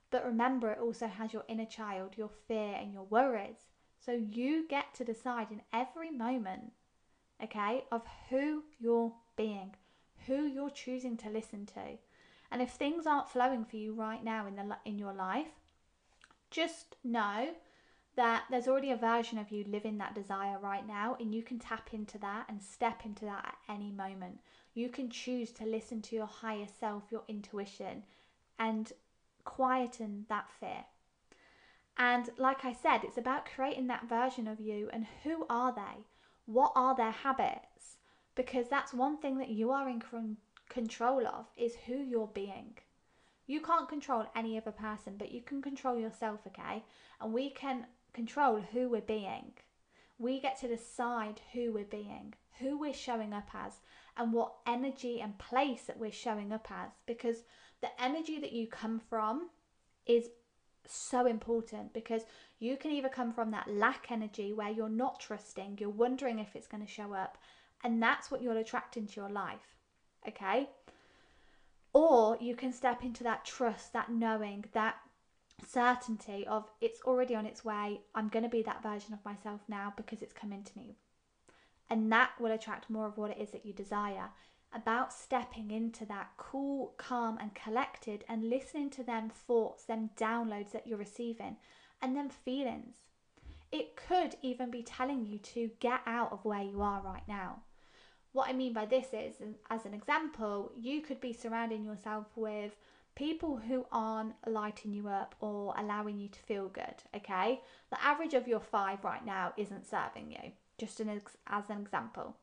But 0.10 0.26
remember, 0.26 0.72
it 0.72 0.80
also 0.80 1.08
has 1.08 1.34
your 1.34 1.44
inner 1.50 1.66
child, 1.66 2.14
your 2.16 2.32
fear, 2.48 2.76
and 2.80 2.94
your 2.94 3.04
worries. 3.04 3.68
So 4.00 4.14
you 4.14 4.66
get 4.68 4.94
to 4.96 5.04
decide 5.04 5.52
in 5.52 5.62
every 5.74 6.10
moment, 6.10 6.72
okay, 7.44 7.84
of 7.92 8.04
who 8.30 8.64
you're 8.80 9.14
being, 9.36 9.76
who 10.26 10.46
you're 10.46 10.70
choosing 10.70 11.18
to 11.18 11.30
listen 11.30 11.66
to. 11.66 11.98
And 12.54 12.62
if 12.62 12.70
things 12.70 13.08
aren't 13.08 13.28
flowing 13.28 13.66
for 13.66 13.78
you 13.78 13.96
right 13.96 14.24
now 14.24 14.46
in 14.46 14.56
the 14.56 14.78
in 14.86 15.00
your 15.00 15.12
life, 15.12 15.48
just 16.52 16.96
know 17.04 17.50
that 18.16 18.44
there's 18.52 18.68
already 18.68 18.92
a 18.92 18.96
version 18.96 19.40
of 19.40 19.50
you 19.50 19.66
living 19.68 19.98
that 19.98 20.14
desire 20.14 20.60
right 20.60 20.86
now 20.86 21.18
and 21.20 21.34
you 21.34 21.42
can 21.42 21.58
tap 21.58 21.90
into 21.96 22.20
that 22.20 22.46
and 22.48 22.62
step 22.62 23.06
into 23.06 23.26
that 23.26 23.56
at 23.68 23.74
any 23.74 23.92
moment. 23.92 24.40
You 24.76 24.90
can 24.90 25.10
choose 25.10 25.52
to 25.54 25.66
listen 25.66 26.04
to 26.04 26.16
your 26.16 26.28
higher 26.28 26.68
self, 26.80 27.06
your 27.10 27.24
intuition 27.28 28.04
and 28.60 28.94
quieten 29.46 30.28
that 30.30 30.52
fear. 30.60 30.86
And 31.98 32.30
like 32.38 32.64
I 32.64 32.74
said, 32.74 33.00
it's 33.04 33.18
about 33.18 33.48
creating 33.48 33.88
that 33.88 34.08
version 34.08 34.48
of 34.48 34.60
you 34.60 34.92
and 34.94 35.08
who 35.24 35.48
are 35.50 35.74
they? 35.74 36.06
What 36.46 36.72
are 36.76 36.96
their 36.96 37.12
habits? 37.12 37.98
Because 38.36 38.70
that's 38.70 38.94
one 38.94 39.18
thing 39.18 39.40
that 39.40 39.50
you 39.50 39.72
are 39.72 39.90
in 39.90 40.00
control 40.74 41.28
of 41.28 41.46
is 41.56 41.76
who 41.86 41.96
you're 41.96 42.32
being. 42.34 42.78
You 43.46 43.62
can't 43.62 43.88
control 43.88 44.26
any 44.36 44.58
other 44.58 44.72
person, 44.72 45.16
but 45.18 45.32
you 45.32 45.42
can 45.42 45.62
control 45.62 46.00
yourself, 46.00 46.40
okay? 46.48 46.84
And 47.22 47.32
we 47.32 47.52
can 47.52 47.86
control 48.14 48.60
who 48.60 48.90
we're 48.90 49.02
being. 49.02 49.54
We 50.18 50.40
get 50.40 50.60
to 50.62 50.68
decide 50.68 51.42
who 51.54 51.74
we're 51.74 51.86
being, 51.86 52.34
who 52.60 52.80
we're 52.80 52.94
showing 52.94 53.34
up 53.34 53.50
as, 53.54 53.74
and 54.18 54.34
what 54.34 54.54
energy 54.66 55.22
and 55.22 55.38
place 55.38 55.84
that 55.84 56.00
we're 56.00 56.12
showing 56.12 56.52
up 56.52 56.68
as. 56.72 56.92
Because 57.06 57.44
the 57.82 57.90
energy 58.02 58.40
that 58.40 58.54
you 58.54 58.68
come 58.68 59.00
from 59.10 59.50
is 60.06 60.30
so 60.88 61.26
important 61.26 61.94
because 61.94 62.24
you 62.60 62.78
can 62.78 62.92
either 62.92 63.10
come 63.10 63.34
from 63.34 63.52
that 63.52 63.70
lack 63.70 64.08
energy 64.10 64.54
where 64.54 64.70
you're 64.70 64.90
not 64.90 65.20
trusting, 65.20 65.78
you're 65.80 65.90
wondering 65.90 66.40
if 66.40 66.56
it's 66.56 66.68
going 66.68 66.86
to 66.86 66.92
show 66.92 67.14
up, 67.14 67.38
and 67.84 68.02
that's 68.02 68.32
what 68.32 68.42
you'll 68.42 68.58
attract 68.58 68.98
into 68.98 69.20
your 69.20 69.30
life. 69.30 69.73
Okay? 70.28 70.70
Or 71.94 72.38
you 72.40 72.56
can 72.56 72.74
step 72.74 73.04
into 73.04 73.24
that 73.24 73.46
trust, 73.46 73.94
that 73.94 74.12
knowing, 74.12 74.66
that 74.74 74.96
certainty 75.68 76.46
of 76.48 76.70
it's 76.82 77.02
already 77.02 77.36
on 77.36 77.46
its 77.46 77.64
way. 77.64 78.02
I'm 78.16 78.30
going 78.30 78.44
to 78.44 78.50
be 78.50 78.64
that 78.64 78.84
version 78.84 79.14
of 79.14 79.24
myself 79.24 79.62
now 79.68 79.94
because 79.96 80.22
it's 80.22 80.34
coming 80.34 80.64
to 80.64 80.78
me. 80.78 80.96
And 81.90 82.12
that 82.12 82.32
will 82.40 82.52
attract 82.52 82.90
more 82.90 83.06
of 83.06 83.18
what 83.18 83.32
it 83.32 83.38
is 83.40 83.52
that 83.52 83.66
you 83.66 83.74
desire. 83.74 84.30
About 84.76 85.14
stepping 85.14 85.70
into 85.70 86.04
that 86.08 86.32
cool, 86.38 86.96
calm, 86.98 87.38
and 87.40 87.54
collected 87.54 88.24
and 88.28 88.50
listening 88.50 88.90
to 88.92 89.04
them 89.04 89.30
thoughts, 89.30 89.84
them 89.84 90.10
downloads 90.18 90.72
that 90.72 90.88
you're 90.88 90.98
receiving, 90.98 91.58
and 92.02 92.18
them 92.18 92.30
feelings. 92.30 92.96
It 93.72 93.96
could 93.96 94.36
even 94.42 94.72
be 94.72 94.82
telling 94.82 95.28
you 95.28 95.38
to 95.40 95.70
get 95.80 96.02
out 96.08 96.32
of 96.32 96.44
where 96.44 96.64
you 96.64 96.82
are 96.82 97.02
right 97.02 97.28
now. 97.28 97.62
What 98.34 98.50
I 98.50 98.54
mean 98.54 98.74
by 98.74 98.86
this 98.86 99.08
is, 99.14 99.36
as 99.70 99.86
an 99.86 99.94
example, 99.94 100.72
you 100.76 101.02
could 101.02 101.22
be 101.22 101.34
surrounding 101.34 101.86
yourself 101.86 102.26
with 102.36 102.76
people 103.16 103.58
who 103.58 103.86
aren't 103.92 104.34
lighting 104.48 104.92
you 104.92 105.08
up 105.08 105.36
or 105.40 105.76
allowing 105.78 106.18
you 106.18 106.28
to 106.30 106.40
feel 106.40 106.68
good, 106.68 106.96
okay? 107.16 107.62
The 107.92 108.04
average 108.04 108.34
of 108.34 108.48
your 108.48 108.60
five 108.60 109.04
right 109.04 109.24
now 109.24 109.54
isn't 109.56 109.86
serving 109.86 110.32
you, 110.32 110.52
just 110.80 111.00
an 111.00 111.10
ex- 111.10 111.38
as 111.48 111.70
an 111.70 111.80
example. 111.80 112.36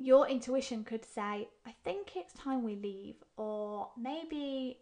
Your 0.00 0.26
intuition 0.26 0.82
could 0.82 1.04
say, 1.04 1.48
I 1.66 1.74
think 1.84 2.16
it's 2.16 2.32
time 2.32 2.62
we 2.62 2.74
leave, 2.74 3.16
or 3.36 3.90
maybe 3.98 4.78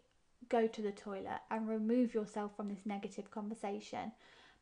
go 0.47 0.65
to 0.65 0.81
the 0.81 0.91
toilet 0.91 1.41
and 1.51 1.67
remove 1.67 2.13
yourself 2.13 2.55
from 2.55 2.69
this 2.69 2.85
negative 2.85 3.31
conversation 3.31 4.13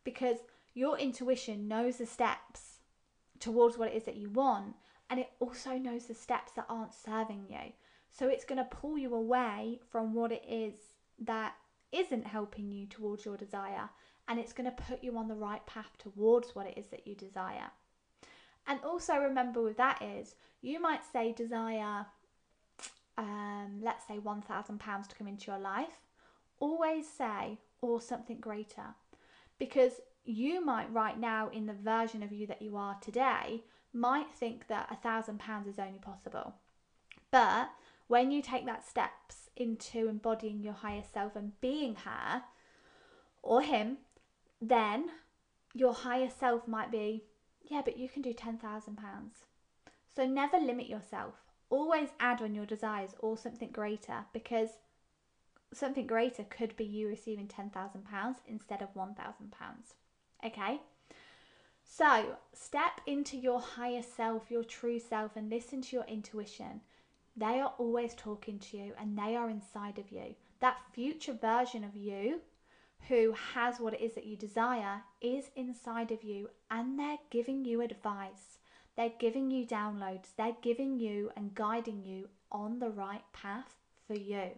because 0.03 0.37
your 0.73 0.97
intuition 0.97 1.67
knows 1.67 1.97
the 1.97 2.05
steps 2.05 2.79
towards 3.39 3.77
what 3.77 3.89
it 3.89 3.95
is 3.95 4.03
that 4.03 4.15
you 4.15 4.29
want 4.29 4.75
and 5.11 5.19
it 5.19 5.29
also 5.41 5.77
knows 5.77 6.05
the 6.05 6.15
steps 6.15 6.53
that 6.53 6.65
aren't 6.69 6.93
serving 6.93 7.45
you. 7.49 7.73
So 8.09 8.29
it's 8.29 8.45
going 8.45 8.57
to 8.57 8.75
pull 8.75 8.97
you 8.97 9.13
away 9.13 9.79
from 9.91 10.13
what 10.13 10.31
it 10.31 10.43
is 10.47 10.73
that 11.19 11.53
isn't 11.91 12.25
helping 12.25 12.71
you 12.71 12.87
towards 12.87 13.25
your 13.25 13.35
desire 13.35 13.89
and 14.29 14.39
it's 14.39 14.53
going 14.53 14.69
to 14.71 14.83
put 14.83 15.03
you 15.03 15.17
on 15.17 15.27
the 15.27 15.35
right 15.35 15.65
path 15.65 15.91
towards 15.99 16.55
what 16.55 16.65
it 16.65 16.77
is 16.77 16.87
that 16.87 17.05
you 17.05 17.13
desire. 17.13 17.71
And 18.67 18.79
also 18.85 19.17
remember 19.17 19.61
with 19.61 19.75
that 19.77 20.01
is 20.01 20.35
you 20.61 20.81
might 20.81 21.01
say 21.11 21.33
desire 21.33 22.05
um, 23.17 23.81
let's 23.83 24.07
say 24.07 24.17
£1,000 24.17 25.07
to 25.07 25.15
come 25.15 25.27
into 25.27 25.51
your 25.51 25.59
life. 25.59 25.99
Always 26.59 27.05
say 27.07 27.59
or 27.81 27.99
something 27.99 28.39
greater 28.39 28.95
because 29.59 29.99
you 30.23 30.63
might 30.63 30.91
right 30.93 31.19
now 31.19 31.49
in 31.49 31.65
the 31.65 31.73
version 31.73 32.23
of 32.23 32.31
you 32.31 32.47
that 32.47 32.61
you 32.61 32.77
are 32.77 32.95
today 33.01 33.63
might 33.93 34.31
think 34.33 34.67
that 34.67 34.87
a 34.91 34.95
thousand 34.95 35.39
pounds 35.39 35.67
is 35.67 35.79
only 35.79 35.99
possible. 35.99 36.55
But 37.31 37.69
when 38.07 38.31
you 38.31 38.41
take 38.41 38.65
that 38.65 38.87
steps 38.87 39.49
into 39.55 40.07
embodying 40.07 40.63
your 40.63 40.73
higher 40.73 41.03
self 41.13 41.35
and 41.35 41.59
being 41.61 41.95
her 41.95 42.43
or 43.41 43.61
him, 43.61 43.97
then 44.61 45.09
your 45.73 45.93
higher 45.93 46.29
self 46.29 46.67
might 46.67 46.91
be, 46.91 47.23
yeah, 47.63 47.81
but 47.83 47.97
you 47.97 48.09
can 48.09 48.21
do 48.21 48.33
ten 48.33 48.57
thousand 48.57 48.97
pounds. 48.97 49.45
So 50.13 50.25
never 50.25 50.57
limit 50.57 50.89
yourself. 50.89 51.35
Always 51.69 52.09
add 52.19 52.41
on 52.41 52.53
your 52.53 52.65
desires 52.65 53.15
or 53.19 53.37
something 53.37 53.71
greater 53.71 54.25
because 54.33 54.69
something 55.73 56.05
greater 56.05 56.43
could 56.43 56.75
be 56.75 56.83
you 56.83 57.07
receiving 57.07 57.47
£10,000 57.47 58.35
instead 58.47 58.81
of 58.81 58.93
£1,000. 58.93 59.15
Okay? 60.45 60.81
So, 61.93 62.37
step 62.53 63.01
into 63.05 63.35
your 63.35 63.59
higher 63.59 64.01
self, 64.01 64.49
your 64.49 64.63
true 64.63 64.97
self, 64.97 65.35
and 65.35 65.49
listen 65.49 65.81
to 65.81 65.97
your 65.97 66.05
intuition. 66.05 66.79
They 67.35 67.59
are 67.59 67.73
always 67.77 68.13
talking 68.15 68.59
to 68.59 68.77
you 68.77 68.93
and 68.97 69.17
they 69.17 69.35
are 69.35 69.49
inside 69.49 69.99
of 69.99 70.09
you. 70.09 70.35
That 70.61 70.77
future 70.93 71.33
version 71.33 71.83
of 71.83 71.97
you 71.97 72.39
who 73.09 73.33
has 73.33 73.81
what 73.81 73.93
it 73.93 73.99
is 73.99 74.13
that 74.13 74.25
you 74.25 74.37
desire 74.37 75.03
is 75.19 75.51
inside 75.57 76.11
of 76.11 76.23
you 76.23 76.49
and 76.69 76.97
they're 76.97 77.19
giving 77.29 77.65
you 77.65 77.81
advice. 77.81 78.57
They're 78.95 79.11
giving 79.19 79.51
you 79.51 79.67
downloads. 79.67 80.27
They're 80.37 80.55
giving 80.61 80.97
you 80.97 81.29
and 81.35 81.53
guiding 81.53 82.05
you 82.05 82.29
on 82.53 82.79
the 82.79 82.89
right 82.89 83.25
path 83.33 83.75
for 84.07 84.15
you. 84.15 84.51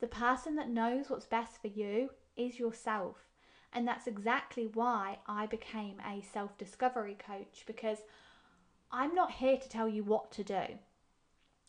The 0.00 0.06
person 0.06 0.54
that 0.56 0.68
knows 0.68 1.08
what's 1.08 1.24
best 1.24 1.62
for 1.62 1.68
you 1.68 2.10
is 2.36 2.58
yourself. 2.58 3.25
And 3.76 3.86
that's 3.86 4.06
exactly 4.06 4.70
why 4.72 5.18
I 5.26 5.44
became 5.44 6.00
a 6.00 6.22
self 6.22 6.56
discovery 6.56 7.14
coach 7.14 7.64
because 7.66 7.98
I'm 8.90 9.14
not 9.14 9.32
here 9.32 9.58
to 9.58 9.68
tell 9.68 9.86
you 9.86 10.02
what 10.02 10.32
to 10.32 10.42
do. 10.42 10.78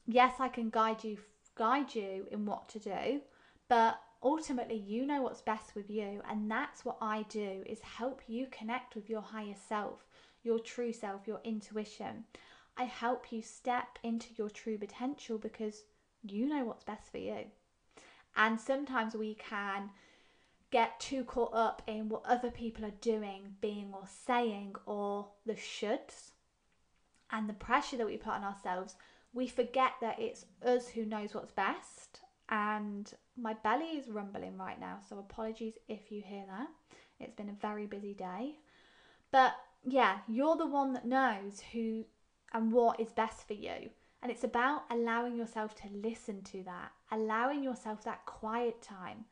Yes, 0.08 0.36
I 0.40 0.48
can 0.48 0.70
guide 0.70 1.04
you 1.04 1.18
guide 1.56 1.94
you 1.94 2.26
in 2.32 2.46
what 2.46 2.70
to 2.70 2.80
do, 2.80 3.20
but 3.68 4.00
ultimately 4.24 4.78
you 4.78 5.06
know 5.06 5.22
what's 5.22 5.42
best 5.42 5.76
with 5.76 5.90
you 5.90 6.22
and 6.30 6.50
that's 6.50 6.86
what 6.86 6.98
I 7.02 7.26
do 7.28 7.64
is 7.66 7.82
help 7.82 8.22
you 8.26 8.48
connect 8.52 8.96
with 8.96 9.10
your 9.10 9.22
higher 9.22 9.56
self, 9.68 10.08
your 10.44 10.60
true 10.60 10.94
self, 10.94 11.28
your 11.28 11.42
intuition. 11.44 12.24
I 12.78 12.86
help 12.86 13.34
you 13.34 13.42
step 13.42 14.00
into 14.02 14.30
your 14.38 14.50
true 14.50 14.78
potential 14.78 15.38
because 15.38 15.84
you 16.24 16.48
know 16.48 16.64
what's 16.64 16.86
best 16.86 17.12
for 17.12 17.18
you. 17.18 17.48
And 18.38 18.62
sometimes 18.62 19.14
we 19.14 19.36
can 19.36 19.90
get 20.72 21.00
too 21.00 21.24
caught 21.24 21.54
up 21.54 21.82
in 21.88 22.10
what 22.10 22.26
other 22.26 22.52
people 22.52 22.86
are 22.86 22.92
doing, 23.02 23.56
being, 23.62 23.92
or 23.94 24.04
saying, 24.26 24.76
or 24.86 25.28
the 25.46 25.54
shoulds 25.54 26.32
and 27.32 27.50
the 27.50 27.54
pressure 27.54 27.98
that 27.98 28.06
we 28.06 28.18
put 28.18 28.34
on 28.34 28.44
ourselves, 28.44 28.96
we 29.34 29.48
forget 29.48 29.92
that 30.02 30.20
it's 30.20 30.46
us 30.66 30.88
who 30.90 31.06
knows 31.06 31.34
what's 31.34 31.52
best. 31.52 32.22
And 32.50 33.12
my 33.36 33.54
belly 33.54 33.98
is 33.98 34.08
rumbling 34.08 34.58
right 34.58 34.80
now, 34.80 35.00
so 35.08 35.20
apologies 35.20 35.74
if 35.88 36.12
you 36.12 36.22
hear 36.26 36.46
that. 36.48 36.68
It's 37.20 37.36
been 37.36 37.50
a 37.50 37.62
very 37.62 37.86
busy 37.86 38.14
day. 38.14 38.56
But 39.32 39.54
yeah, 39.86 40.20
you're 40.28 40.56
the 40.56 40.66
one 40.66 40.94
that 40.94 41.06
knows 41.06 41.62
who 41.74 42.06
and 42.54 42.72
what 42.72 43.00
is 43.00 43.12
best 43.12 43.46
for 43.48 43.54
you. 43.54 43.90
And 44.22 44.32
it's 44.32 44.44
about 44.44 44.84
allowing 44.90 45.36
yourself 45.36 45.76
to 45.76 45.88
listen 45.94 46.42
to 46.44 46.64
that, 46.64 46.92
allowing 47.12 47.64
yourself 47.64 48.04
that 48.04 48.26
quiet 48.26 48.82
time 48.82 49.26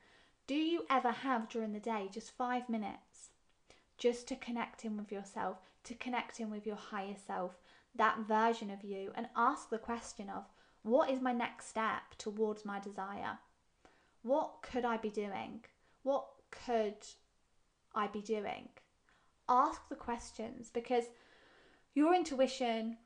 do 0.47 0.55
you 0.55 0.85
ever 0.89 1.11
have 1.11 1.49
during 1.49 1.73
the 1.73 1.79
day 1.79 2.07
just 2.11 2.31
five 2.31 2.69
minutes 2.69 3.29
just 3.97 4.27
to 4.27 4.35
connect 4.35 4.85
in 4.85 4.97
with 4.97 5.11
yourself, 5.11 5.57
to 5.83 5.95
connect 5.95 6.39
in 6.39 6.51
with 6.51 6.67
your 6.67 6.75
higher 6.75 7.15
self, 7.25 7.57
that 7.95 8.19
version 8.27 8.69
of 8.69 8.83
you, 8.83 9.11
and 9.15 9.27
ask 9.35 9.69
the 9.69 9.77
question 9.77 10.29
of 10.29 10.43
what 10.83 11.09
is 11.09 11.21
my 11.21 11.31
next 11.31 11.67
step 11.67 12.15
towards 12.17 12.65
my 12.65 12.79
desire? 12.79 13.39
What 14.21 14.61
could 14.61 14.85
I 14.85 14.97
be 14.97 15.09
doing? 15.09 15.63
What 16.03 16.27
could 16.51 17.07
I 17.95 18.07
be 18.07 18.21
doing? 18.21 18.69
Ask 19.49 19.87
the 19.89 19.95
questions 19.95 20.69
because 20.71 21.05
your 21.93 22.13
intuition, 22.13 22.97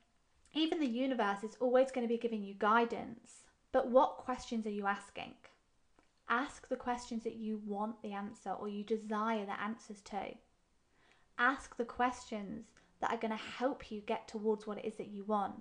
even 0.54 0.80
the 0.80 0.86
universe, 0.86 1.42
is 1.42 1.56
always 1.60 1.90
going 1.90 2.06
to 2.06 2.12
be 2.12 2.18
giving 2.18 2.42
you 2.42 2.54
guidance. 2.54 3.44
But 3.72 3.88
what 3.88 4.18
questions 4.18 4.66
are 4.66 4.70
you 4.70 4.86
asking? 4.86 5.34
Ask 6.30 6.68
the 6.68 6.76
questions 6.76 7.24
that 7.24 7.36
you 7.36 7.60
want 7.66 8.00
the 8.02 8.12
answer 8.12 8.50
or 8.50 8.68
you 8.68 8.84
desire 8.84 9.44
the 9.44 9.60
answers 9.60 10.00
to. 10.02 10.36
ask 11.38 11.76
the 11.76 11.84
questions 11.84 12.66
that 13.00 13.10
are 13.10 13.16
going 13.16 13.30
to 13.30 13.44
help 13.58 13.90
you 13.90 14.00
get 14.00 14.28
towards 14.28 14.66
what 14.66 14.78
it 14.78 14.84
is 14.84 14.94
that 14.96 15.08
you 15.08 15.24
want. 15.24 15.54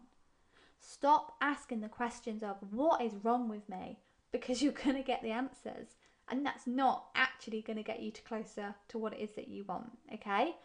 Stop 0.80 1.36
asking 1.42 1.82
the 1.82 1.90
questions 1.90 2.44
of 2.44 2.58
what 2.72 3.02
is 3.02 3.24
wrong 3.24 3.50
with 3.50 3.68
me 3.68 3.98
because 4.32 4.62
you're 4.64 4.72
going 4.74 4.96
to 4.96 5.04
get 5.04 5.24
the 5.24 5.32
answers 5.32 5.96
and 6.30 6.46
that's 6.46 6.68
not 6.68 7.08
actually 7.16 7.62
going 7.62 7.78
to 7.78 7.84
get 7.84 8.02
you 8.02 8.12
to 8.12 8.22
closer 8.22 8.76
to 8.90 8.98
what 8.98 9.14
it 9.14 9.20
is 9.20 9.32
that 9.32 9.48
you 9.48 9.64
want, 9.64 9.90
okay? 10.14 10.56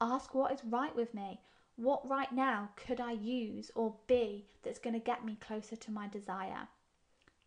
Ask 0.00 0.34
what 0.34 0.52
is 0.52 0.64
right 0.64 0.94
with 0.96 1.12
me. 1.12 1.40
What 1.76 2.08
right 2.08 2.32
now 2.32 2.70
could 2.76 3.00
I 3.00 3.12
use 3.12 3.70
or 3.74 3.96
be 4.06 4.46
that's 4.62 4.78
going 4.78 4.94
to 4.94 5.00
get 5.00 5.24
me 5.24 5.36
closer 5.46 5.76
to 5.76 5.90
my 5.90 6.08
desire? 6.08 6.68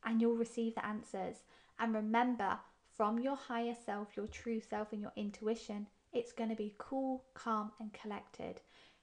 And 0.04 0.22
you'll 0.22 0.36
receive 0.36 0.76
the 0.76 0.86
answers. 0.86 1.38
And 1.80 1.94
remember, 1.94 2.58
from 2.96 3.20
your 3.20 3.36
higher 3.36 3.76
self, 3.86 4.16
your 4.16 4.28
true 4.28 4.62
self, 4.62 4.94
and 4.94 5.02
your 5.02 5.12
intuition, 5.16 5.88
it's 6.14 6.32
going 6.32 6.50
to 6.50 6.56
be 6.56 6.76
cool, 6.78 7.26
calm, 7.34 7.72
and 7.80 7.92
collected. 7.94 8.62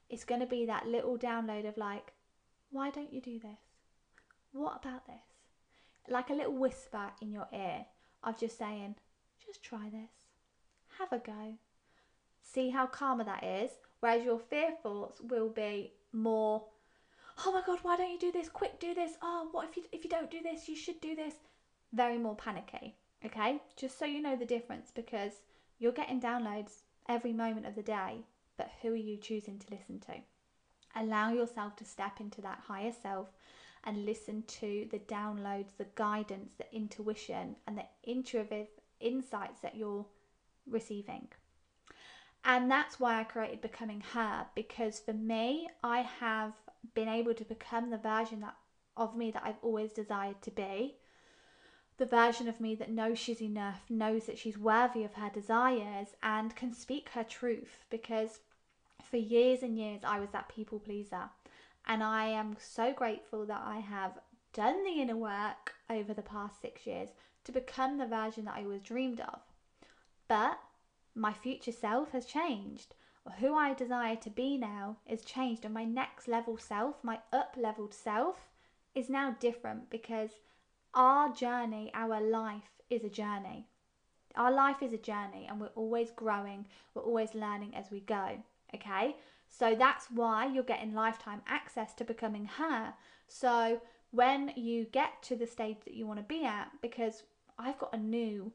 It's 0.09 0.25
going 0.25 0.41
to 0.41 0.47
be 0.47 0.67
that 0.67 0.87
little 0.87 1.19
download 1.19 1.69
of 1.69 1.77
like, 1.77 2.13
why 2.71 2.91
don't 2.91 3.13
you 3.13 3.21
do 3.21 3.39
this? 3.39 3.61
What 4.53 4.81
about 4.83 5.07
this? 5.07 5.15
Like 6.09 6.31
a 6.31 6.35
little 6.35 6.57
whisper 6.57 7.13
in 7.21 7.33
your 7.33 7.49
ear 7.53 7.87
of 8.25 8.39
just 8.39 8.59
saying, 8.59 8.97
just 9.45 9.63
try 9.63 9.91
this, 9.91 10.11
have 10.99 11.13
a 11.13 11.19
go, 11.19 11.55
see 12.43 12.71
how 12.71 12.87
calmer 12.87 13.25
that 13.25 13.45
is. 13.45 13.71
Whereas 14.01 14.25
your 14.25 14.39
fear 14.39 14.73
thoughts 14.83 15.21
will 15.21 15.49
be 15.49 15.93
more, 16.13 16.65
oh 17.47 17.53
my 17.53 17.63
god, 17.65 17.79
why 17.83 17.97
don't 17.97 18.11
you 18.11 18.19
do 18.19 18.33
this? 18.33 18.49
Quick, 18.49 18.81
do 18.81 18.95
this. 18.95 19.13
Oh, 19.23 19.49
what 19.53 19.69
if 19.69 19.77
you 19.77 19.85
if 19.93 20.05
you 20.05 20.11
don't 20.11 20.31
do 20.31 20.43
this? 20.43 20.69
You 20.69 20.77
should 20.77 21.01
do 21.01 21.15
this. 21.15 21.35
Very 21.93 22.19
more 22.19 22.37
panicky. 22.37 22.97
Okay, 23.25 23.61
just 23.77 23.99
so 23.99 24.05
you 24.05 24.21
know 24.21 24.37
the 24.37 24.45
difference 24.45 24.91
because 24.93 25.33
you're 25.79 25.93
getting 25.93 26.21
downloads 26.21 26.83
every 27.09 27.33
moment 27.33 27.67
of 27.67 27.75
the 27.75 27.83
day, 27.83 28.25
but 28.57 28.71
who 28.81 28.93
are 28.93 28.97
you 28.97 29.17
choosing 29.17 29.59
to 29.59 29.71
listen 29.71 30.01
to? 30.01 30.15
Allow 30.97 31.33
yourself 31.33 31.77
to 31.77 31.85
step 31.85 32.21
into 32.21 32.41
that 32.43 32.63
higher 32.67 32.93
self 32.93 33.29
and 33.85 34.05
listen 34.05 34.43
to 34.47 34.89
the 34.91 34.99
downloads, 34.99 35.77
the 35.77 35.87
guidance, 35.95 36.55
the 36.57 36.73
intuition, 36.75 37.57
and 37.67 37.79
the 37.79 37.87
intuitive 38.05 38.69
insights 39.01 39.61
that 39.61 39.77
you're 39.77 40.07
receiving. 40.67 41.29
And 42.45 42.71
that's 42.71 42.99
why 42.99 43.21
I 43.21 43.25
created 43.25 43.61
Becoming 43.61 44.03
Her 44.13 44.47
because 44.55 44.99
for 44.99 45.13
me, 45.13 45.69
I 45.83 46.01
have 46.01 46.55
been 46.95 47.09
able 47.09 47.35
to 47.35 47.45
become 47.45 47.91
the 47.91 47.99
version 47.99 48.41
that 48.41 48.57
of 48.97 49.17
me 49.17 49.31
that 49.31 49.43
I've 49.45 49.63
always 49.63 49.93
desired 49.93 50.43
to 50.43 50.51
be. 50.51 50.97
The 51.99 52.07
version 52.07 52.49
of 52.49 52.61
me 52.61 52.75
that 52.77 52.91
knows 52.91 53.19
she's 53.19 53.43
enough, 53.43 53.83
knows 53.89 54.27
that 54.27 54.39
she's 54.39 54.59
worthy 54.59 55.05
of 55.05 55.15
her 55.15 55.31
desires, 55.31 56.09
and 56.23 56.57
can 56.57 56.73
speak 56.73 57.11
her 57.11 57.25
truth. 57.25 57.85
Because 57.91 58.41
for 59.03 59.19
years 59.19 59.63
and 59.63 59.79
years, 59.79 60.03
I 60.05 60.19
was 60.19 60.31
that 60.31 60.49
people 60.49 60.79
pleaser. 60.79 61.31
And 61.87 62.03
I 62.03 62.27
am 62.27 62.57
so 62.59 62.93
grateful 62.93 63.45
that 63.47 63.63
I 63.65 63.79
have 63.79 64.19
done 64.53 64.85
the 64.85 65.01
inner 65.01 65.17
work 65.17 65.75
over 65.91 66.15
the 66.15 66.23
past 66.23 66.61
six 66.61 66.87
years 66.87 67.11
to 67.45 67.53
become 67.53 67.99
the 67.99 68.07
version 68.07 68.45
that 68.45 68.57
I 68.57 68.63
always 68.63 68.83
dreamed 68.83 69.21
of. 69.21 69.41
But 70.29 70.59
my 71.15 71.33
future 71.33 71.73
self 71.73 72.13
has 72.13 72.25
changed. 72.25 72.95
Who 73.39 73.55
I 73.55 73.75
desire 73.75 74.17
to 74.17 74.31
be 74.31 74.57
now 74.57 74.97
is 75.07 75.25
changed, 75.25 75.65
and 75.65 75.75
my 75.75 75.85
next 75.85 76.27
level 76.27 76.57
self, 76.57 77.05
my 77.05 77.21
up 77.33 77.55
leveled 77.57 77.95
self, 77.95 78.49
is 78.95 79.09
now 79.09 79.37
different 79.39 79.91
because 79.91 80.31
our 80.95 81.33
journey, 81.33 81.91
our 81.95 82.21
life 82.21 82.71
is 82.91 83.05
a 83.05 83.09
journey. 83.09 83.67
Our 84.37 84.53
life 84.53 84.83
is 84.83 84.93
a 84.93 84.99
journey, 84.99 85.47
and 85.49 85.61
we're 85.61 85.69
always 85.75 86.11
growing, 86.11 86.67
we're 86.95 87.03
always 87.03 87.35
learning 87.35 87.75
as 87.75 87.91
we 87.91 88.01
go. 88.01 88.43
Okay, 88.75 89.17
so 89.49 89.75
that's 89.75 90.07
why 90.11 90.47
you're 90.47 90.63
getting 90.63 90.95
lifetime 90.95 91.43
access 91.47 91.93
to 91.95 92.05
becoming 92.05 92.47
her. 92.47 92.95
So 93.29 93.81
when 94.11 94.53
you 94.57 94.87
get 94.87 95.23
to 95.25 95.37
the 95.37 95.47
stage 95.47 95.79
that 95.85 95.95
you 95.95 96.07
want 96.07 96.19
to 96.21 96.25
be 96.25 96.45
at, 96.45 96.71
because 96.81 97.23
I've 97.59 97.79
got 97.79 97.95
a 97.95 97.99
new 97.99 98.53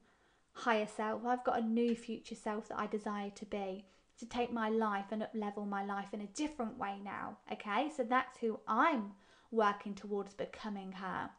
higher 0.54 0.88
self, 0.88 1.26
I've 1.26 1.44
got 1.44 1.60
a 1.60 1.66
new 1.66 1.96
future 1.96 2.36
self 2.36 2.70
that 2.70 2.80
I 2.80 2.88
desire 2.88 3.30
to 3.30 3.46
be, 3.46 3.86
to 4.20 4.26
take 4.26 4.52
my 4.52 4.70
life 4.70 5.06
and 5.12 5.22
up 5.22 5.32
level 5.36 5.66
my 5.66 5.86
life 5.86 6.14
in 6.14 6.22
a 6.22 6.28
different 6.28 6.80
way 6.80 6.96
now. 7.04 7.38
Okay, 7.52 7.92
so 7.96 8.04
that's 8.04 8.40
who 8.40 8.60
I'm 8.68 9.12
working 9.52 9.94
towards 9.94 10.34
becoming 10.34 10.94
her. 10.94 11.30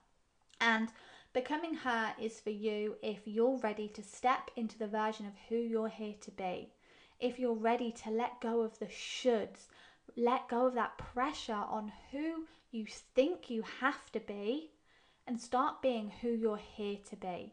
And 0.61 0.91
becoming 1.33 1.75
her 1.75 2.15
is 2.21 2.41
for 2.41 2.51
you 2.51 2.97
if 3.03 3.21
you're 3.27 3.59
ready 3.59 3.89
to 3.89 4.03
step 4.03 4.51
into 4.57 4.79
the 4.79 4.87
version 4.87 5.27
of 5.27 5.35
who 5.49 5.57
you're 5.57 5.89
here 5.89 6.15
to 6.21 6.31
be 6.31 6.73
if 7.21 7.39
you're 7.39 7.55
ready 7.55 7.91
to 7.91 8.11
let 8.11 8.41
go 8.41 8.61
of 8.61 8.79
the 8.79 8.87
shoulds, 8.87 9.67
let 10.17 10.49
go 10.49 10.67
of 10.67 10.75
that 10.75 10.99
pressure 10.99 11.53
on 11.53 11.93
who 12.11 12.45
you 12.71 12.87
think 12.87 13.51
you 13.51 13.65
have 13.81 14.11
to 14.13 14.21
be, 14.21 14.71
and 15.27 15.41
start 15.41 15.83
being 15.83 16.11
who 16.21 16.29
you're 16.29 16.57
here 16.57 16.99
to 17.11 17.17
be. 17.17 17.53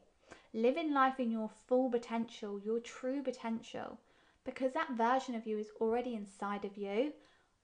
Living 0.53 0.93
life 0.93 1.19
in 1.19 1.31
your 1.31 1.49
full 1.67 1.89
potential, 1.89 2.59
your 2.63 2.79
true 2.79 3.21
potential, 3.21 3.97
because 4.45 4.71
that 4.73 4.91
version 4.91 5.35
of 5.35 5.47
you 5.47 5.57
is 5.57 5.71
already 5.81 6.13
inside 6.13 6.63
of 6.63 6.77
you. 6.77 7.11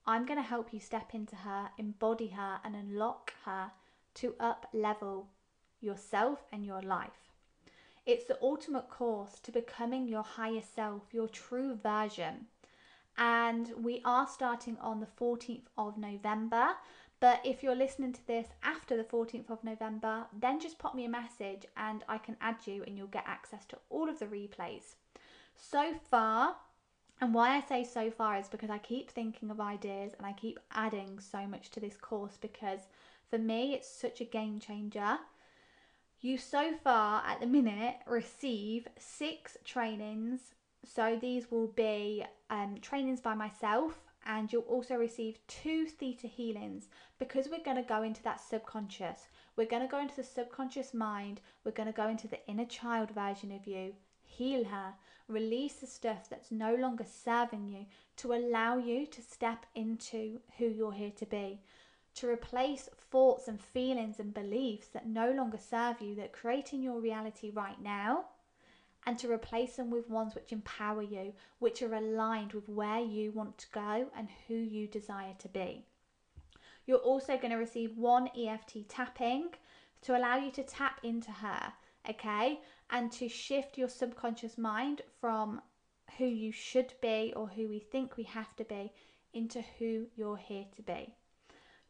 I'm 0.05 0.25
going 0.25 0.39
to 0.39 0.43
help 0.43 0.73
you 0.73 0.79
step 0.79 1.13
into 1.13 1.35
her, 1.35 1.69
embody 1.77 2.27
her, 2.29 2.59
and 2.63 2.75
unlock 2.75 3.33
her 3.45 3.71
to 4.15 4.35
up 4.39 4.67
level 4.73 5.27
yourself 5.79 6.39
and 6.51 6.65
your 6.65 6.81
life. 6.81 7.31
It's 8.05 8.25
the 8.25 8.37
ultimate 8.41 8.89
course 8.89 9.39
to 9.43 9.51
becoming 9.51 10.07
your 10.07 10.23
higher 10.23 10.63
self, 10.75 11.03
your 11.11 11.27
true 11.27 11.75
version. 11.75 12.47
And 13.17 13.71
we 13.77 14.01
are 14.05 14.27
starting 14.27 14.77
on 14.81 14.99
the 14.99 15.07
14th 15.19 15.67
of 15.77 15.97
November. 15.97 16.69
But 17.19 17.41
if 17.43 17.61
you're 17.61 17.75
listening 17.75 18.13
to 18.13 18.25
this 18.25 18.47
after 18.63 18.97
the 18.97 19.03
14th 19.03 19.51
of 19.51 19.63
November, 19.63 20.25
then 20.39 20.59
just 20.59 20.79
pop 20.79 20.95
me 20.95 21.05
a 21.05 21.09
message 21.09 21.67
and 21.77 22.03
I 22.09 22.17
can 22.17 22.37
add 22.41 22.65
you 22.65 22.83
and 22.87 22.97
you'll 22.97 23.07
get 23.07 23.25
access 23.27 23.65
to 23.65 23.77
all 23.91 24.09
of 24.09 24.17
the 24.17 24.25
replays. 24.25 24.95
So 25.55 25.93
far, 26.09 26.55
and 27.19 27.35
why 27.35 27.55
I 27.55 27.61
say 27.61 27.83
so 27.83 28.09
far 28.09 28.39
is 28.39 28.49
because 28.49 28.71
I 28.71 28.79
keep 28.79 29.11
thinking 29.11 29.51
of 29.51 29.61
ideas 29.61 30.13
and 30.17 30.25
I 30.25 30.33
keep 30.33 30.59
adding 30.71 31.19
so 31.19 31.45
much 31.45 31.69
to 31.71 31.79
this 31.79 31.95
course 31.95 32.37
because 32.41 32.79
for 33.31 33.39
me 33.39 33.73
it's 33.73 33.89
such 33.89 34.21
a 34.21 34.25
game 34.25 34.59
changer 34.59 35.17
you 36.23 36.37
so 36.37 36.73
far 36.83 37.23
at 37.25 37.39
the 37.39 37.47
minute 37.47 37.95
receive 38.05 38.87
six 38.99 39.57
trainings. 39.65 40.53
So 40.85 41.17
these 41.19 41.49
will 41.49 41.67
be 41.67 42.23
um, 42.51 42.77
trainings 42.79 43.19
by 43.19 43.33
myself, 43.33 44.03
and 44.27 44.51
you'll 44.53 44.61
also 44.61 44.95
receive 44.95 45.39
two 45.47 45.87
theta 45.87 46.27
healings 46.27 46.89
because 47.17 47.47
we're 47.49 47.63
going 47.63 47.77
to 47.77 47.89
go 47.89 48.03
into 48.03 48.21
that 48.21 48.39
subconscious. 48.39 49.29
We're 49.55 49.67
going 49.67 49.81
to 49.81 49.87
go 49.87 49.99
into 49.99 50.15
the 50.15 50.23
subconscious 50.23 50.93
mind. 50.93 51.41
We're 51.65 51.71
going 51.71 51.91
to 51.91 51.93
go 51.93 52.07
into 52.07 52.27
the 52.27 52.45
inner 52.47 52.65
child 52.65 53.09
version 53.09 53.51
of 53.51 53.65
you, 53.65 53.93
heal 54.23 54.65
her, 54.65 54.93
release 55.27 55.73
the 55.73 55.87
stuff 55.87 56.29
that's 56.29 56.51
no 56.51 56.75
longer 56.75 57.05
serving 57.05 57.67
you 57.67 57.87
to 58.17 58.33
allow 58.33 58.77
you 58.77 59.07
to 59.07 59.21
step 59.23 59.65
into 59.73 60.39
who 60.59 60.67
you're 60.67 60.93
here 60.93 61.13
to 61.17 61.25
be 61.25 61.61
to 62.15 62.29
replace 62.29 62.89
thoughts 63.09 63.47
and 63.47 63.61
feelings 63.61 64.19
and 64.19 64.33
beliefs 64.33 64.87
that 64.87 65.07
no 65.07 65.31
longer 65.31 65.57
serve 65.57 66.01
you, 66.01 66.15
that 66.15 66.33
create 66.33 66.73
in 66.73 66.83
your 66.83 66.99
reality 66.99 67.51
right 67.51 67.81
now, 67.81 68.25
and 69.05 69.17
to 69.17 69.31
replace 69.31 69.75
them 69.75 69.89
with 69.89 70.09
ones 70.09 70.35
which 70.35 70.51
empower 70.51 71.01
you, 71.01 71.33
which 71.59 71.81
are 71.81 71.95
aligned 71.95 72.53
with 72.53 72.69
where 72.69 72.99
you 72.99 73.31
want 73.31 73.57
to 73.57 73.67
go 73.71 74.07
and 74.15 74.27
who 74.47 74.55
you 74.55 74.87
desire 74.87 75.33
to 75.39 75.47
be. 75.47 75.85
You're 76.85 76.97
also 76.97 77.37
going 77.37 77.51
to 77.51 77.57
receive 77.57 77.97
one 77.97 78.29
EFT 78.37 78.89
tapping 78.89 79.49
to 80.01 80.17
allow 80.17 80.37
you 80.37 80.51
to 80.51 80.63
tap 80.63 80.99
into 81.03 81.31
her, 81.31 81.73
okay, 82.09 82.59
and 82.89 83.11
to 83.13 83.29
shift 83.29 83.77
your 83.77 83.89
subconscious 83.89 84.57
mind 84.57 85.01
from 85.19 85.61
who 86.17 86.25
you 86.25 86.51
should 86.51 86.93
be 87.01 87.33
or 87.35 87.47
who 87.47 87.67
we 87.69 87.79
think 87.79 88.17
we 88.17 88.23
have 88.23 88.55
to 88.57 88.65
be 88.65 88.91
into 89.33 89.63
who 89.79 90.07
you're 90.15 90.37
here 90.37 90.65
to 90.75 90.81
be. 90.81 91.15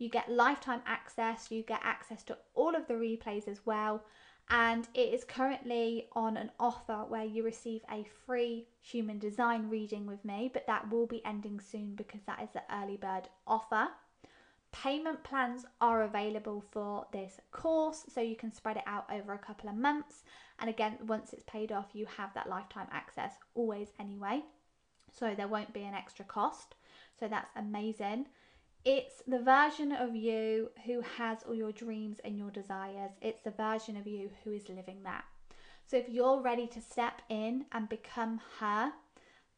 You 0.02 0.10
get 0.10 0.32
lifetime 0.32 0.82
access, 0.88 1.52
you 1.52 1.62
get 1.62 1.80
access 1.84 2.24
to 2.24 2.36
all 2.56 2.76
of 2.76 2.88
the 2.88 2.96
replays 2.96 3.48
as 3.48 3.68
well. 3.68 4.04
And 4.50 4.88
it 4.96 5.14
is 5.14 5.24
currently 5.24 6.08
on 6.14 6.38
an 6.38 6.50
offer 6.60 7.06
where 7.08 7.24
you 7.24 7.44
receive 7.44 7.82
a 7.88 8.04
free 8.26 8.66
human 8.80 9.20
design 9.20 9.70
reading 9.70 10.08
with 10.08 10.26
me, 10.26 10.50
but 10.52 10.66
that 10.66 10.90
will 10.90 11.06
be 11.06 11.24
ending 11.24 11.60
soon 11.60 11.94
because 11.94 12.22
that 12.26 12.42
is 12.42 12.50
the 12.52 12.64
early 12.74 12.98
bird 12.98 13.30
offer. 13.46 13.90
Payment 14.72 15.24
plans 15.24 15.68
are 15.80 16.02
available 16.02 16.64
for 16.72 17.06
this 17.14 17.40
course, 17.52 18.04
so 18.12 18.22
you 18.22 18.36
can 18.36 18.52
spread 18.52 18.78
it 18.78 18.84
out 18.88 19.06
over 19.14 19.34
a 19.34 19.38
couple 19.38 19.70
of 19.70 19.76
months. 19.76 20.24
And 20.58 20.68
again, 20.68 20.98
once 21.06 21.32
it's 21.32 21.44
paid 21.44 21.72
off, 21.72 21.90
you 21.94 22.08
have 22.18 22.34
that 22.34 22.50
lifetime 22.50 22.88
access 22.92 23.34
always 23.54 23.90
anyway. 24.00 24.42
So 25.12 25.36
there 25.36 25.48
won't 25.48 25.74
be 25.74 25.84
an 25.84 25.94
extra 25.94 26.26
cost. 26.26 26.74
So 27.20 27.28
that's 27.28 27.52
amazing. 27.56 28.26
It's 28.84 29.22
the 29.28 29.40
version 29.40 29.92
of 29.92 30.16
you 30.16 30.72
who 30.88 31.02
has 31.02 31.44
all 31.44 31.54
your 31.54 31.72
dreams 31.72 32.20
and 32.26 32.38
your 32.38 32.50
desires. 32.50 33.12
It's 33.22 33.42
the 33.42 33.52
version 33.52 33.96
of 33.96 34.08
you 34.08 34.32
who 34.44 34.52
is 34.54 34.70
living 34.70 35.04
that. 35.04 35.24
So 35.86 35.98
if 35.98 36.10
you're 36.10 36.42
ready 36.42 36.66
to 36.68 36.82
step 36.82 37.22
in 37.30 37.66
and 37.74 37.88
become 37.88 38.42
her, 38.60 38.92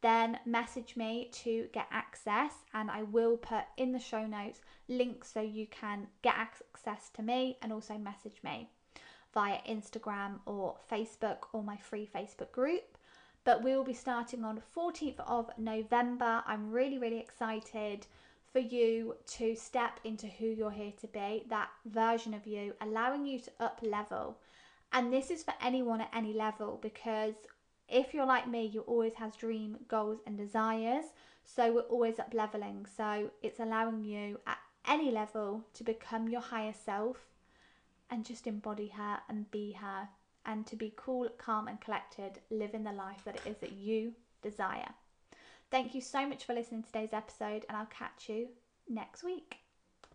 then 0.01 0.39
message 0.45 0.97
me 0.97 1.29
to 1.31 1.69
get 1.71 1.87
access 1.89 2.51
and 2.73 2.91
I 2.91 3.03
will 3.03 3.37
put 3.37 3.63
in 3.77 3.93
the 3.93 3.99
show 3.99 4.27
notes 4.27 4.59
links 4.89 5.31
so 5.31 5.39
you 5.39 5.67
can 5.67 6.07
get 6.21 6.35
access 6.35 7.09
to 7.13 7.21
me 7.23 7.57
and 7.61 7.71
also 7.71 7.97
message 7.97 8.41
me 8.43 8.67
via 9.33 9.59
Instagram 9.69 10.39
or 10.45 10.75
Facebook 10.91 11.37
or 11.53 11.63
my 11.63 11.77
free 11.77 12.09
Facebook 12.13 12.51
group. 12.51 12.97
But 13.45 13.63
we 13.63 13.75
will 13.75 13.85
be 13.85 13.93
starting 13.93 14.43
on 14.43 14.61
14th 14.75 15.19
of 15.21 15.49
November. 15.57 16.43
I'm 16.45 16.71
really, 16.71 16.97
really 16.97 17.19
excited 17.19 18.05
for 18.53 18.59
you 18.59 19.15
to 19.25 19.55
step 19.55 19.99
into 20.03 20.27
who 20.27 20.45
you're 20.45 20.71
here 20.71 20.93
to 21.01 21.07
be, 21.07 21.43
that 21.49 21.69
version 21.85 22.35
of 22.35 22.45
you, 22.45 22.73
allowing 22.79 23.25
you 23.25 23.39
to 23.39 23.51
up 23.59 23.79
level. 23.81 24.37
And 24.93 25.11
this 25.11 25.31
is 25.31 25.43
for 25.43 25.55
anyone 25.59 26.01
at 26.01 26.11
any 26.15 26.33
level 26.33 26.79
because 26.81 27.33
if 27.89 28.13
you're 28.13 28.27
like 28.27 28.47
me, 28.47 28.65
you 28.67 28.81
always 28.81 29.15
has 29.15 29.35
dream, 29.35 29.77
goals, 29.87 30.19
and 30.27 30.37
desires. 30.37 31.05
So 31.43 31.73
we're 31.73 31.81
always 31.81 32.19
up 32.19 32.31
leveling. 32.33 32.85
So 32.95 33.31
it's 33.41 33.59
allowing 33.59 34.03
you 34.03 34.39
at 34.45 34.59
any 34.87 35.09
level 35.09 35.63
to 35.73 35.83
become 35.83 36.29
your 36.29 36.41
higher 36.41 36.73
self 36.85 37.17
and 38.11 38.23
just 38.23 38.45
embody 38.45 38.89
her 38.89 39.19
and 39.27 39.49
be 39.49 39.71
her 39.73 40.09
and 40.45 40.67
to 40.67 40.75
be 40.75 40.93
cool, 40.95 41.27
calm, 41.37 41.67
and 41.67 41.81
collected, 41.81 42.39
living 42.51 42.83
the 42.83 42.91
life 42.91 43.21
that 43.25 43.35
it 43.35 43.49
is 43.49 43.57
that 43.57 43.71
you 43.71 44.13
desire. 44.43 44.93
Thank 45.73 45.95
you 45.95 46.01
so 46.01 46.27
much 46.27 46.45
for 46.45 46.53
listening 46.53 46.83
to 46.83 46.87
today's 46.91 47.13
episode, 47.13 47.65
and 47.67 47.75
I'll 47.75 47.87
catch 47.87 48.29
you 48.29 48.49
next 48.87 49.23
week. 49.23 49.62